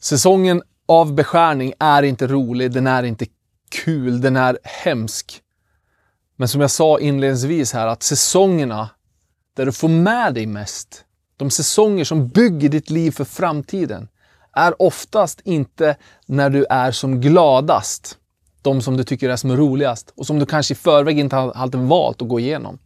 Säsongen 0.00 0.62
av 0.86 1.14
beskärning 1.14 1.72
är 1.78 2.02
inte 2.02 2.26
rolig, 2.26 2.72
den 2.72 2.86
är 2.86 3.02
inte 3.02 3.26
kul, 3.68 4.20
den 4.20 4.36
är 4.36 4.58
hemsk. 4.62 5.42
Men 6.36 6.48
som 6.48 6.60
jag 6.60 6.70
sa 6.70 7.00
inledningsvis 7.00 7.72
här, 7.72 7.86
att 7.86 8.02
säsongerna 8.02 8.90
där 9.54 9.66
du 9.66 9.72
får 9.72 9.88
med 9.88 10.34
dig 10.34 10.46
mest, 10.46 11.04
de 11.36 11.50
säsonger 11.50 12.04
som 12.04 12.28
bygger 12.28 12.68
ditt 12.68 12.90
liv 12.90 13.10
för 13.10 13.24
framtiden, 13.24 14.08
är 14.52 14.82
oftast 14.82 15.40
inte 15.44 15.96
när 16.26 16.50
du 16.50 16.66
är 16.70 16.92
som 16.92 17.20
gladast. 17.20 18.18
De 18.62 18.82
som 18.82 18.96
du 18.96 19.04
tycker 19.04 19.30
är 19.30 19.36
som 19.36 19.56
roligast 19.56 20.12
och 20.16 20.26
som 20.26 20.38
du 20.38 20.46
kanske 20.46 20.72
i 20.72 20.76
förväg 20.76 21.18
inte 21.18 21.36
hade 21.36 21.78
valt 21.78 22.22
att 22.22 22.28
gå 22.28 22.40
igenom. 22.40 22.78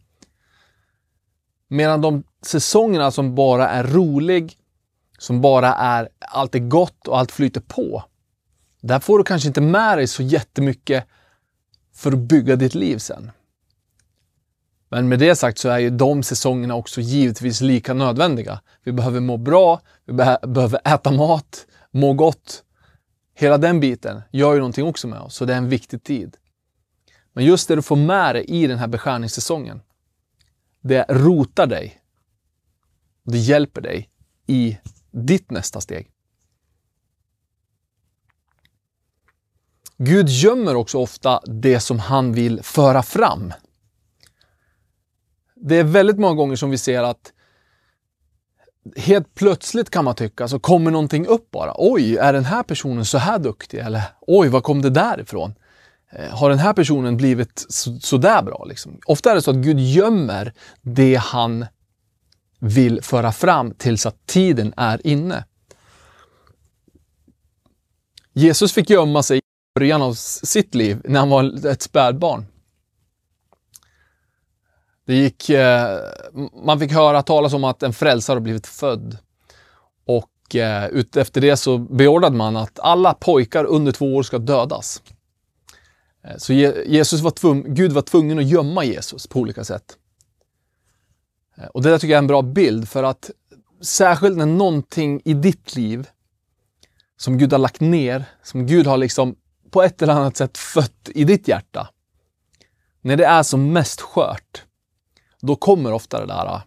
Medan 1.67 2.01
de 2.01 2.23
säsongerna 2.45 3.11
som 3.11 3.35
bara 3.35 3.69
är 3.69 3.83
rolig, 3.83 4.57
som 5.17 5.41
bara 5.41 5.73
är 5.73 6.09
allt 6.19 6.55
är 6.55 6.59
gott 6.59 7.07
och 7.07 7.19
allt 7.19 7.31
flyter 7.31 7.61
på. 7.61 8.03
Där 8.81 8.99
får 8.99 9.17
du 9.17 9.23
kanske 9.23 9.47
inte 9.47 9.61
med 9.61 9.97
dig 9.97 10.07
så 10.07 10.23
jättemycket 10.23 11.03
för 11.95 12.11
att 12.11 12.19
bygga 12.19 12.55
ditt 12.55 12.75
liv 12.75 12.97
sen. 12.97 13.31
Men 14.89 15.09
med 15.09 15.19
det 15.19 15.35
sagt 15.35 15.57
så 15.57 15.69
är 15.69 15.79
ju 15.79 15.89
de 15.89 16.23
säsongerna 16.23 16.75
också 16.75 17.01
givetvis 17.01 17.61
lika 17.61 17.93
nödvändiga. 17.93 18.61
Vi 18.83 18.91
behöver 18.91 19.19
må 19.19 19.37
bra, 19.37 19.81
vi 20.05 20.13
be 20.13 20.39
behöver 20.47 20.79
äta 20.93 21.11
mat, 21.11 21.67
må 21.91 22.13
gott. 22.13 22.63
Hela 23.33 23.57
den 23.57 23.79
biten 23.79 24.21
gör 24.31 24.53
ju 24.53 24.59
någonting 24.59 24.85
också 24.85 25.07
med 25.07 25.19
oss, 25.19 25.35
så 25.35 25.45
det 25.45 25.53
är 25.53 25.57
en 25.57 25.69
viktig 25.69 26.03
tid. 26.03 26.37
Men 27.33 27.45
just 27.45 27.67
det 27.67 27.75
du 27.75 27.81
får 27.81 27.95
med 27.95 28.35
dig 28.35 28.45
i 28.47 28.67
den 28.67 28.77
här 28.77 28.87
beskärningssäsongen, 28.87 29.81
det 30.81 31.05
rotar 31.09 31.67
dig. 31.67 32.01
Det 33.23 33.37
hjälper 33.37 33.81
dig 33.81 34.09
i 34.47 34.77
ditt 35.11 35.51
nästa 35.51 35.81
steg. 35.81 36.11
Gud 39.97 40.29
gömmer 40.29 40.75
också 40.75 40.97
ofta 40.97 41.41
det 41.45 41.79
som 41.79 41.99
han 41.99 42.33
vill 42.33 42.63
föra 42.63 43.03
fram 43.03 43.53
det 45.67 45.75
är 45.75 45.83
väldigt 45.83 46.19
många 46.19 46.35
gånger 46.35 46.55
som 46.55 46.69
vi 46.69 46.77
ser 46.77 47.03
att 47.03 47.33
helt 48.95 49.35
plötsligt 49.35 49.89
kan 49.89 50.05
man 50.05 50.15
tycka 50.15 50.47
så 50.47 50.59
kommer 50.59 50.91
någonting 50.91 51.27
upp 51.27 51.51
bara. 51.51 51.73
Oj, 51.75 52.17
är 52.17 52.33
den 52.33 52.45
här 52.45 52.63
personen 52.63 53.05
så 53.05 53.17
här 53.17 53.39
duktig? 53.39 53.77
Eller 53.77 54.01
oj, 54.21 54.47
var 54.47 54.61
kom 54.61 54.81
det 54.81 54.89
där 54.89 55.19
ifrån? 55.19 55.55
Eh, 56.11 56.29
har 56.29 56.49
den 56.49 56.59
här 56.59 56.73
personen 56.73 57.17
blivit 57.17 57.65
så, 57.69 57.99
så 57.99 58.17
där 58.17 58.41
bra? 58.41 58.65
Liksom? 58.69 58.99
Ofta 59.05 59.31
är 59.31 59.35
det 59.35 59.41
så 59.41 59.51
att 59.51 59.57
Gud 59.57 59.79
gömmer 59.79 60.53
det 60.81 61.15
han 61.15 61.65
vill 62.59 63.01
föra 63.01 63.31
fram 63.31 63.71
tills 63.71 64.05
att 64.05 64.27
tiden 64.27 64.73
är 64.77 65.07
inne. 65.07 65.45
Jesus 68.33 68.73
fick 68.73 68.89
gömma 68.89 69.23
sig 69.23 69.37
i 69.37 69.41
början 69.79 70.01
av 70.01 70.13
sitt 70.13 70.75
liv 70.75 71.01
när 71.03 71.19
han 71.19 71.29
var 71.29 71.67
ett 71.67 71.81
spädbarn. 71.81 72.45
Det 75.07 75.15
gick, 75.15 75.49
eh, 75.49 75.99
man 76.63 76.79
fick 76.79 76.91
höra 76.91 77.23
talas 77.23 77.53
om 77.53 77.63
att 77.63 77.83
en 77.83 77.93
frälsare 77.93 78.39
blivit 78.39 78.67
född. 78.67 79.17
Och 80.05 80.55
eh, 80.55 80.87
utefter 80.87 81.41
det 81.41 81.57
så 81.57 81.77
beordrade 81.77 82.35
man 82.35 82.57
att 82.57 82.79
alla 82.79 83.13
pojkar 83.13 83.65
under 83.65 83.91
två 83.91 84.15
år 84.15 84.23
ska 84.23 84.37
dödas. 84.37 85.01
Eh, 86.23 86.37
så 86.37 86.53
Jesus 86.53 87.21
var 87.21 87.31
tvung, 87.31 87.73
Gud 87.75 87.91
var 87.91 88.01
tvungen 88.01 88.39
att 88.39 88.47
gömma 88.47 88.83
Jesus 88.83 89.27
på 89.27 89.39
olika 89.39 89.63
sätt. 89.63 89.97
Eh, 91.57 91.65
och 91.65 91.81
det 91.81 91.89
där 91.89 91.97
tycker 91.97 92.11
jag 92.11 92.17
är 92.17 92.23
en 92.23 92.27
bra 92.27 92.41
bild 92.41 92.89
för 92.89 93.03
att 93.03 93.31
särskilt 93.81 94.37
när 94.37 94.45
någonting 94.45 95.21
i 95.25 95.33
ditt 95.33 95.75
liv 95.75 96.07
som 97.17 97.37
Gud 97.37 97.51
har 97.51 97.59
lagt 97.59 97.81
ner, 97.81 98.25
som 98.43 98.67
Gud 98.67 98.87
har 98.87 98.97
liksom 98.97 99.35
på 99.71 99.83
ett 99.83 100.01
eller 100.01 100.13
annat 100.13 100.37
sätt 100.37 100.57
fött 100.57 101.09
i 101.15 101.23
ditt 101.23 101.47
hjärta. 101.47 101.89
När 103.01 103.17
det 103.17 103.25
är 103.25 103.43
som 103.43 103.73
mest 103.73 104.01
skört, 104.01 104.63
då 105.41 105.55
kommer 105.55 105.93
ofta 105.93 106.19
det 106.19 106.25
där 106.25 106.45
äh, 106.45 106.61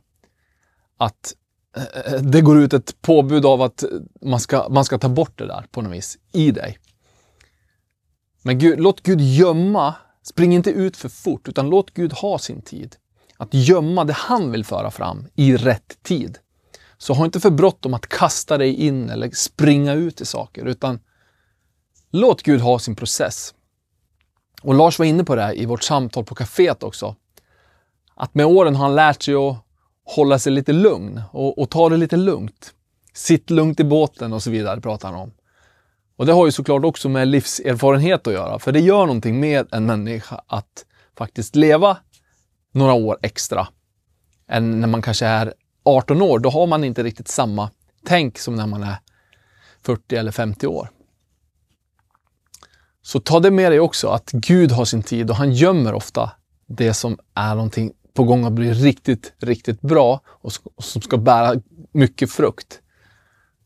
att 0.97 1.35
äh, 1.77 2.15
äh, 2.15 2.21
det 2.21 2.41
går 2.41 2.59
ut 2.59 2.73
ett 2.73 3.03
påbud 3.03 3.47
av 3.47 3.63
att 3.63 3.85
man 4.21 4.41
ska, 4.41 4.69
man 4.69 4.85
ska 4.85 4.99
ta 4.99 5.09
bort 5.09 5.39
det 5.39 5.47
där 5.47 5.67
på 5.71 5.83
något 5.83 5.93
vis 5.93 6.19
i 6.33 6.51
dig. 6.51 6.79
Men 8.43 8.59
Gud, 8.59 8.81
låt 8.81 9.01
Gud 9.03 9.21
gömma, 9.21 9.95
spring 10.23 10.55
inte 10.55 10.71
ut 10.71 10.97
för 10.97 11.09
fort, 11.09 11.49
utan 11.49 11.71
låt 11.71 11.95
Gud 11.95 12.13
ha 12.13 12.39
sin 12.39 12.63
tid. 12.63 12.97
Att 13.37 13.55
gömma 13.55 14.05
det 14.05 14.13
han 14.13 14.51
vill 14.51 14.65
föra 14.65 14.91
fram 14.91 15.27
i 15.35 15.57
rätt 15.57 16.03
tid. 16.03 16.39
Så 16.99 17.15
ha 17.15 17.25
inte 17.25 17.41
för 17.41 17.51
bråttom 17.51 17.95
att 17.95 18.07
kasta 18.07 18.59
dig 18.59 18.75
in 18.75 19.11
eller 19.11 19.31
springa 19.31 19.93
ut 19.93 20.21
i 20.21 20.27
saker, 20.27 20.65
utan 20.65 21.01
låt 22.11 22.43
Gud 22.43 22.61
ha 22.61 22.79
sin 22.79 22.97
process. 22.97 23.55
Och 24.63 24.75
Lars 24.75 24.99
var 24.99 25.07
inne 25.07 25.25
på 25.25 25.35
det 25.35 25.43
här 25.43 25.59
i 25.59 25.67
vårt 25.67 25.83
samtal 25.83 26.25
på 26.25 26.35
kaféet 26.35 26.85
också 26.85 27.17
att 28.21 28.35
med 28.35 28.47
åren 28.47 28.77
har 28.77 28.87
han 28.87 28.95
lärt 28.95 29.23
sig 29.23 29.35
att 29.35 29.57
hålla 30.05 30.39
sig 30.39 30.53
lite 30.53 30.73
lugn 30.73 31.23
och, 31.33 31.59
och 31.59 31.71
ta 31.71 31.89
det 31.89 31.97
lite 31.97 32.17
lugnt. 32.17 32.75
Sitt 33.15 33.51
lugnt 33.51 33.81
i 33.81 33.85
båten 33.85 34.33
och 34.33 34.43
så 34.43 34.51
vidare 34.51 34.81
pratar 34.81 35.13
han 35.13 35.21
om. 35.21 35.33
Och 36.17 36.27
det 36.27 36.33
har 36.33 36.47
ju 36.47 36.53
såklart 36.53 36.85
också 36.85 37.09
med 37.09 37.29
livserfarenhet 37.29 38.27
att 38.27 38.33
göra, 38.33 38.59
för 38.59 38.73
det 38.73 38.81
gör 38.81 39.07
någonting 39.07 39.41
med 39.41 39.67
en 39.73 39.87
människa 39.87 40.41
att 40.47 40.85
faktiskt 41.17 41.57
leva 41.57 41.97
några 42.73 42.93
år 42.93 43.19
extra 43.23 43.69
än 44.49 44.81
när 44.81 44.89
man 44.89 45.03
kanske 45.03 45.27
är 45.27 45.55
18 45.85 46.23
år. 46.23 46.39
Då 46.39 46.51
har 46.51 46.67
man 46.67 46.85
inte 46.85 47.03
riktigt 47.03 47.29
samma 47.29 47.71
tänk 48.07 48.39
som 48.39 48.57
när 48.57 48.67
man 48.67 48.83
är 48.83 48.97
40 49.83 50.17
eller 50.17 50.33
50 50.33 50.67
år. 50.67 50.91
Så 53.03 53.21
ta 53.21 53.41
det 53.41 53.51
med 53.51 53.73
dig 53.73 53.81
också, 53.81 54.09
att 54.09 54.31
Gud 54.33 54.73
har 54.73 54.85
sin 54.85 55.03
tid 55.03 55.31
och 55.31 55.37
han 55.37 55.53
gömmer 55.53 55.95
ofta 55.95 56.31
det 56.67 56.95
som 56.95 57.19
är 57.35 57.55
någonting 57.55 57.93
på 58.15 58.25
gång 58.25 58.45
att 58.45 58.53
bli 58.53 58.73
riktigt, 58.73 59.33
riktigt 59.39 59.81
bra 59.81 60.21
och 60.27 60.53
som 60.79 61.03
ska 61.03 61.17
bära 61.17 61.61
mycket 61.93 62.31
frukt. 62.31 62.81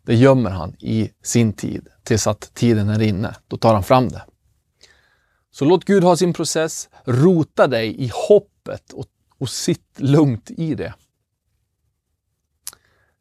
Det 0.02 0.14
gömmer 0.14 0.50
han 0.50 0.74
i 0.78 1.10
sin 1.22 1.52
tid 1.52 1.88
tills 2.02 2.26
att 2.26 2.54
tiden 2.54 2.88
är 2.88 3.02
inne. 3.02 3.34
Då 3.48 3.56
tar 3.56 3.74
han 3.74 3.82
fram 3.82 4.08
det. 4.08 4.22
Så 5.50 5.64
låt 5.64 5.84
Gud 5.84 6.04
ha 6.04 6.16
sin 6.16 6.32
process. 6.32 6.88
Rota 7.04 7.66
dig 7.66 8.02
i 8.04 8.10
hoppet 8.28 8.92
och, 8.92 9.06
och 9.38 9.48
sitt 9.48 10.00
lugnt 10.00 10.50
i 10.50 10.74
det. 10.74 10.94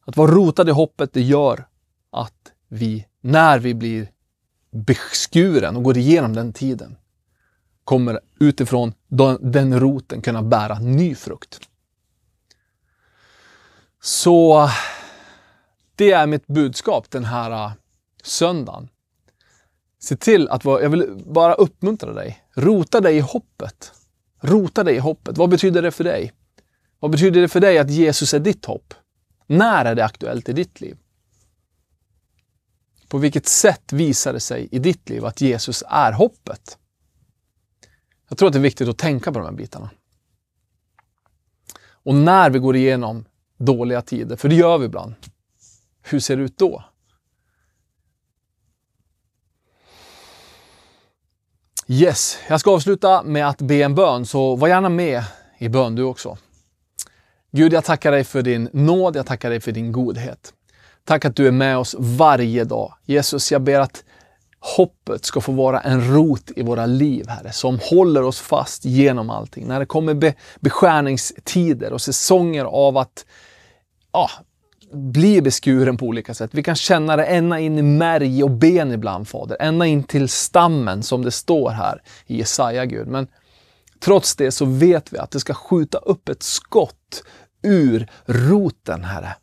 Att 0.06 0.18
vara 0.18 0.32
rotad 0.32 0.70
i 0.70 0.72
hoppet, 0.72 1.14
det 1.14 1.22
gör 1.22 1.68
att 2.12 2.52
vi, 2.68 3.08
när 3.22 3.60
vi 3.60 3.74
blir 3.74 4.12
beskuren 4.72 5.76
och 5.76 5.84
går 5.84 5.98
igenom 5.98 6.34
den 6.34 6.54
tiden, 6.54 6.98
kommer 7.84 8.20
utifrån 8.40 8.94
den 9.40 9.80
roten 9.80 10.22
kunna 10.22 10.42
bära 10.42 10.80
ny 10.80 11.16
frukt. 11.16 11.60
Så 14.02 14.70
det 15.96 16.12
är 16.12 16.28
mitt 16.28 16.48
budskap 16.48 17.12
den 17.12 17.26
här 17.26 17.52
äh, 17.52 17.72
söndagen. 18.24 18.90
Se 20.00 20.16
till 20.16 20.50
att 20.50 20.66
vara, 20.66 20.82
jag 20.82 20.90
vill 20.90 21.24
bara 21.26 21.54
uppmuntra 21.54 22.14
dig. 22.14 22.44
Rota 22.54 23.02
dig 23.02 23.18
i 23.18 23.20
hoppet. 23.20 23.92
Rota 24.42 24.84
dig 24.84 24.96
i 24.96 25.00
hoppet. 25.00 25.38
Vad 25.38 25.50
betyder 25.50 25.82
det 25.82 25.92
för 25.92 26.04
dig? 26.04 26.34
Vad 27.00 27.12
betyder 27.12 27.42
det 27.42 27.48
för 27.48 27.60
dig 27.60 27.78
att 27.78 27.90
Jesus 27.90 28.34
är 28.34 28.40
ditt 28.40 28.66
hopp? 28.66 28.94
När 29.48 29.86
är 29.86 29.96
det 29.96 30.06
aktuellt 30.06 30.50
i 30.50 30.54
ditt 30.54 30.82
liv? 30.82 30.98
På 33.08 33.18
vilket 33.18 33.48
sätt 33.48 33.94
visar 33.94 34.34
det 34.34 34.40
sig 34.40 34.68
i 34.72 34.80
ditt 34.80 35.10
liv 35.10 35.26
att 35.26 35.42
Jesus 35.42 35.84
är 35.88 36.12
hoppet? 36.12 36.78
Jag 38.34 38.38
tror 38.38 38.48
att 38.48 38.54
det 38.54 38.60
är 38.60 38.62
viktigt 38.62 38.88
att 38.90 38.98
tänka 38.98 39.32
på 39.32 39.40
de 39.40 39.46
här 39.46 39.52
bitarna. 39.52 39.90
Och 41.86 42.16
när 42.16 42.50
vi 42.50 42.60
går 42.60 42.76
igenom 42.76 43.26
dåliga 43.58 44.02
tider, 44.02 44.36
för 44.36 44.50
det 44.50 44.56
gör 44.56 44.78
vi 44.78 44.86
ibland, 44.86 45.14
hur 46.02 46.20
ser 46.20 46.38
det 46.38 46.44
ut 46.44 46.58
då? 46.58 46.84
Yes, 51.88 52.38
jag 52.50 52.60
ska 52.60 52.72
avsluta 52.72 53.24
med 53.24 53.48
att 53.48 53.62
be 53.62 53.76
en 53.76 53.96
bön, 53.96 54.26
så 54.26 54.56
var 54.56 54.68
gärna 54.68 54.90
med 54.90 55.24
i 55.58 55.70
bön 55.70 55.96
du 55.96 56.04
också. 56.04 56.38
Gud, 57.52 57.74
jag 57.74 57.84
tackar 57.84 58.12
dig 58.12 58.24
för 58.24 58.42
din 58.42 58.70
nåd, 58.74 59.16
jag 59.16 59.26
tackar 59.26 59.50
dig 59.50 59.60
för 59.60 59.72
din 59.72 59.92
godhet. 59.92 60.54
Tack 61.04 61.26
att 61.26 61.36
du 61.36 61.48
är 61.48 61.52
med 61.52 61.78
oss 61.78 61.96
varje 62.00 62.64
dag. 62.64 62.94
Jesus, 63.06 63.52
jag 63.52 63.62
ber 63.62 63.80
att 63.80 64.04
hoppet 64.64 65.26
ska 65.26 65.42
få 65.42 65.52
vara 65.52 65.80
en 65.80 66.14
rot 66.14 66.52
i 66.56 66.64
våra 66.64 66.86
liv, 66.86 67.28
Herre, 67.28 67.52
som 67.52 67.80
håller 67.82 68.24
oss 68.24 68.40
fast 68.40 68.86
genom 68.86 69.30
allting. 69.30 69.68
När 69.68 69.80
det 69.80 69.86
kommer 69.86 70.14
be 70.14 70.34
beskärningstider 70.60 71.94
och 71.94 72.02
säsonger 72.02 72.66
av 72.66 72.98
att 72.98 73.26
ja, 74.12 74.30
bli 74.94 75.42
beskuren 75.42 75.98
på 75.98 76.06
olika 76.06 76.34
sätt. 76.34 76.50
Vi 76.54 76.64
kan 76.64 76.76
känna 76.76 77.16
det 77.16 77.26
ända 77.26 77.60
in 77.60 77.78
i 77.78 77.82
märg 77.82 78.44
och 78.44 78.52
ben 78.52 78.92
ibland, 78.92 79.28
Fader. 79.28 79.58
Ända 79.60 79.86
in 79.86 80.04
till 80.04 80.30
stammen, 80.30 81.04
som 81.04 81.22
det 81.22 81.32
står 81.32 81.70
här 81.70 82.02
i 82.28 82.38
Jesaja, 82.38 82.86
Gud. 82.86 83.08
Men 83.08 83.28
trots 84.00 84.36
det 84.36 84.52
så 84.52 84.66
vet 84.66 85.14
vi 85.14 85.18
att 85.18 85.32
det 85.32 85.40
ska 85.40 85.54
skjuta 85.54 85.98
upp 85.98 86.30
ett 86.30 86.44
skott 86.44 87.24
ur 87.64 88.08
roten, 88.26 89.04
Herre. 89.04 89.36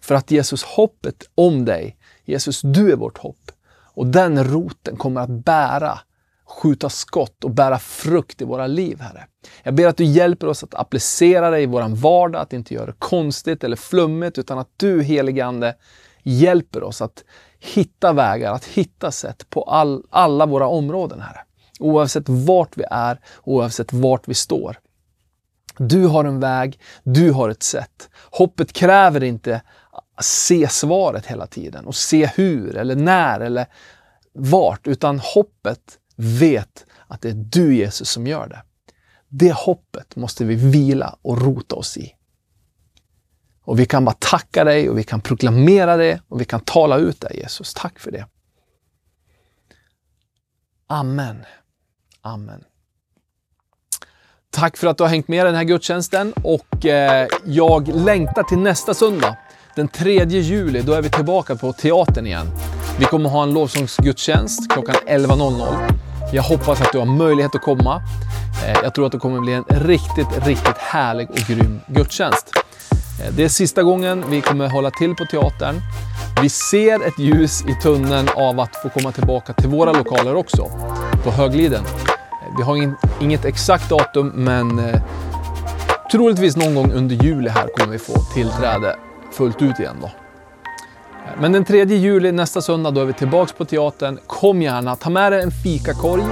För 0.00 0.14
att 0.14 0.30
Jesus, 0.30 0.62
hoppet 0.62 1.22
om 1.34 1.64
dig, 1.64 1.96
Jesus, 2.24 2.60
du 2.60 2.92
är 2.92 2.96
vårt 2.96 3.18
hopp. 3.18 3.52
Och 3.94 4.06
den 4.06 4.44
roten 4.44 4.96
kommer 4.96 5.20
att 5.20 5.44
bära, 5.44 5.98
skjuta 6.46 6.88
skott 6.88 7.44
och 7.44 7.50
bära 7.50 7.78
frukt 7.78 8.42
i 8.42 8.44
våra 8.44 8.66
liv, 8.66 9.00
Herre. 9.00 9.26
Jag 9.62 9.74
ber 9.74 9.86
att 9.86 9.96
du 9.96 10.04
hjälper 10.04 10.46
oss 10.46 10.64
att 10.64 10.74
applicera 10.74 11.50
det 11.50 11.60
i 11.60 11.66
vår 11.66 11.96
vardag, 11.96 12.42
att 12.42 12.52
inte 12.52 12.74
göra 12.74 12.86
det 12.86 12.94
konstigt 12.98 13.64
eller 13.64 13.76
flummigt, 13.76 14.38
utan 14.38 14.58
att 14.58 14.68
du, 14.76 15.02
heligande 15.02 15.74
hjälper 16.22 16.82
oss 16.82 17.02
att 17.02 17.24
hitta 17.58 18.12
vägar, 18.12 18.52
att 18.52 18.64
hitta 18.64 19.10
sätt 19.10 19.50
på 19.50 19.62
all, 19.62 20.04
alla 20.10 20.46
våra 20.46 20.66
områden, 20.66 21.20
Herre. 21.20 21.40
Oavsett 21.78 22.28
vart 22.28 22.76
vi 22.76 22.84
är, 22.90 23.20
oavsett 23.42 23.92
vart 23.92 24.28
vi 24.28 24.34
står. 24.34 24.76
Du 25.78 26.06
har 26.06 26.24
en 26.24 26.40
väg, 26.40 26.80
du 27.02 27.32
har 27.32 27.48
ett 27.48 27.62
sätt. 27.62 28.10
Hoppet 28.30 28.72
kräver 28.72 29.22
inte 29.22 29.62
se 30.20 30.68
svaret 30.68 31.26
hela 31.26 31.46
tiden 31.46 31.86
och 31.86 31.94
se 31.94 32.26
hur 32.26 32.76
eller 32.76 32.96
när 32.96 33.40
eller 33.40 33.66
vart, 34.32 34.86
utan 34.86 35.18
hoppet 35.18 35.98
vet 36.16 36.86
att 37.06 37.20
det 37.20 37.28
är 37.28 37.34
du 37.34 37.74
Jesus 37.74 38.10
som 38.10 38.26
gör 38.26 38.48
det. 38.48 38.62
Det 39.28 39.52
hoppet 39.52 40.16
måste 40.16 40.44
vi 40.44 40.54
vila 40.54 41.18
och 41.22 41.42
rota 41.42 41.76
oss 41.76 41.96
i. 41.96 42.14
Och 43.62 43.78
vi 43.78 43.86
kan 43.86 44.04
bara 44.04 44.16
tacka 44.18 44.64
dig 44.64 44.90
och 44.90 44.98
vi 44.98 45.02
kan 45.02 45.20
proklamera 45.20 45.96
det 45.96 46.20
och 46.28 46.40
vi 46.40 46.44
kan 46.44 46.60
tala 46.60 46.96
ut 46.98 47.20
det 47.20 47.34
Jesus. 47.34 47.74
Tack 47.74 47.98
för 47.98 48.10
det. 48.10 48.26
Amen. 50.86 51.44
Amen. 52.22 52.64
Tack 54.50 54.76
för 54.76 54.86
att 54.86 54.98
du 54.98 55.04
har 55.04 55.08
hängt 55.08 55.28
med 55.28 55.40
i 55.40 55.44
den 55.44 55.54
här 55.54 55.64
gudstjänsten 55.64 56.32
och 56.32 56.86
eh, 56.86 57.28
jag 57.44 57.88
längtar 57.88 58.42
till 58.42 58.58
nästa 58.58 58.94
söndag. 58.94 59.36
Den 59.74 59.88
3 59.88 60.24
juli, 60.24 60.80
då 60.80 60.92
är 60.92 61.02
vi 61.02 61.10
tillbaka 61.10 61.56
på 61.56 61.72
teatern 61.72 62.26
igen. 62.26 62.46
Vi 62.98 63.04
kommer 63.04 63.28
ha 63.30 63.42
en 63.42 63.52
lovsångsgudstjänst 63.54 64.70
klockan 64.72 64.94
11.00. 65.06 65.92
Jag 66.32 66.42
hoppas 66.42 66.80
att 66.80 66.92
du 66.92 66.98
har 66.98 67.06
möjlighet 67.06 67.54
att 67.54 67.62
komma. 67.62 68.02
Eh, 68.66 68.78
jag 68.82 68.94
tror 68.94 69.06
att 69.06 69.12
det 69.12 69.18
kommer 69.18 69.40
bli 69.40 69.52
en 69.52 69.64
riktigt, 69.68 70.46
riktigt 70.46 70.76
härlig 70.76 71.30
och 71.30 71.36
grym 71.36 71.80
gudstjänst. 71.86 72.50
Eh, 73.22 73.32
det 73.36 73.44
är 73.44 73.48
sista 73.48 73.82
gången 73.82 74.24
vi 74.30 74.40
kommer 74.40 74.68
hålla 74.68 74.90
till 74.90 75.14
på 75.14 75.24
teatern. 75.24 75.80
Vi 76.42 76.48
ser 76.48 77.06
ett 77.06 77.18
ljus 77.18 77.62
i 77.62 77.82
tunneln 77.82 78.28
av 78.36 78.60
att 78.60 78.76
få 78.76 78.88
komma 78.88 79.12
tillbaka 79.12 79.52
till 79.52 79.68
våra 79.68 79.92
lokaler 79.92 80.34
också, 80.34 80.70
på 81.24 81.30
Högliden. 81.30 81.84
Eh, 81.84 82.56
vi 82.56 82.62
har 82.62 82.94
inget 83.20 83.44
exakt 83.44 83.90
datum, 83.90 84.32
men 84.34 84.82
troligtvis 86.12 86.56
någon 86.56 86.74
gång 86.74 86.92
under 86.92 87.24
juli 87.24 87.48
här 87.48 87.68
kommer 87.76 87.92
vi 87.92 87.98
få 87.98 88.14
tillträde 88.34 88.96
fullt 89.30 89.62
ut 89.62 89.78
igen 89.78 89.96
då. 90.00 90.10
Men 91.38 91.52
den 91.52 91.64
3 91.64 91.84
juli, 91.84 92.32
nästa 92.32 92.62
söndag, 92.62 92.90
då 92.90 93.00
är 93.00 93.04
vi 93.04 93.12
tillbaks 93.12 93.52
på 93.52 93.64
teatern. 93.64 94.18
Kom 94.26 94.62
gärna, 94.62 94.96
ta 94.96 95.10
med 95.10 95.32
dig 95.32 95.42
en 95.42 95.50
fikakorg. 95.50 96.22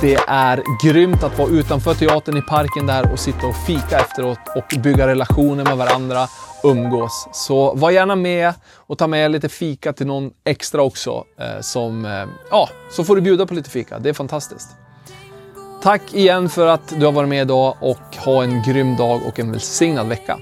Det 0.00 0.14
är 0.28 0.62
grymt 0.84 1.22
att 1.22 1.38
vara 1.38 1.48
utanför 1.48 1.94
teatern 1.94 2.36
i 2.36 2.42
parken 2.42 2.86
där 2.86 3.12
och 3.12 3.18
sitta 3.18 3.46
och 3.46 3.56
fika 3.66 3.98
efteråt 3.98 4.38
och 4.56 4.80
bygga 4.80 5.06
relationer 5.06 5.64
med 5.64 5.76
varandra, 5.76 6.28
umgås. 6.64 7.28
Så 7.32 7.74
var 7.74 7.90
gärna 7.90 8.16
med 8.16 8.54
och 8.76 8.98
ta 8.98 9.06
med 9.06 9.30
lite 9.30 9.48
fika 9.48 9.92
till 9.92 10.06
någon 10.06 10.30
extra 10.44 10.82
också. 10.82 11.24
Eh, 11.38 11.60
som, 11.60 12.04
eh, 12.04 12.24
ja, 12.50 12.68
så 12.90 13.04
får 13.04 13.16
du 13.16 13.22
bjuda 13.22 13.46
på 13.46 13.54
lite 13.54 13.70
fika. 13.70 13.98
Det 13.98 14.08
är 14.08 14.12
fantastiskt. 14.12 14.68
Tack 15.82 16.14
igen 16.14 16.48
för 16.48 16.66
att 16.66 17.00
du 17.00 17.04
har 17.04 17.12
varit 17.12 17.28
med 17.28 17.42
idag 17.42 17.76
och 17.80 18.16
ha 18.24 18.42
en 18.42 18.62
grym 18.62 18.96
dag 18.96 19.20
och 19.26 19.40
en 19.40 19.52
välsignad 19.52 20.08
vecka. 20.08 20.38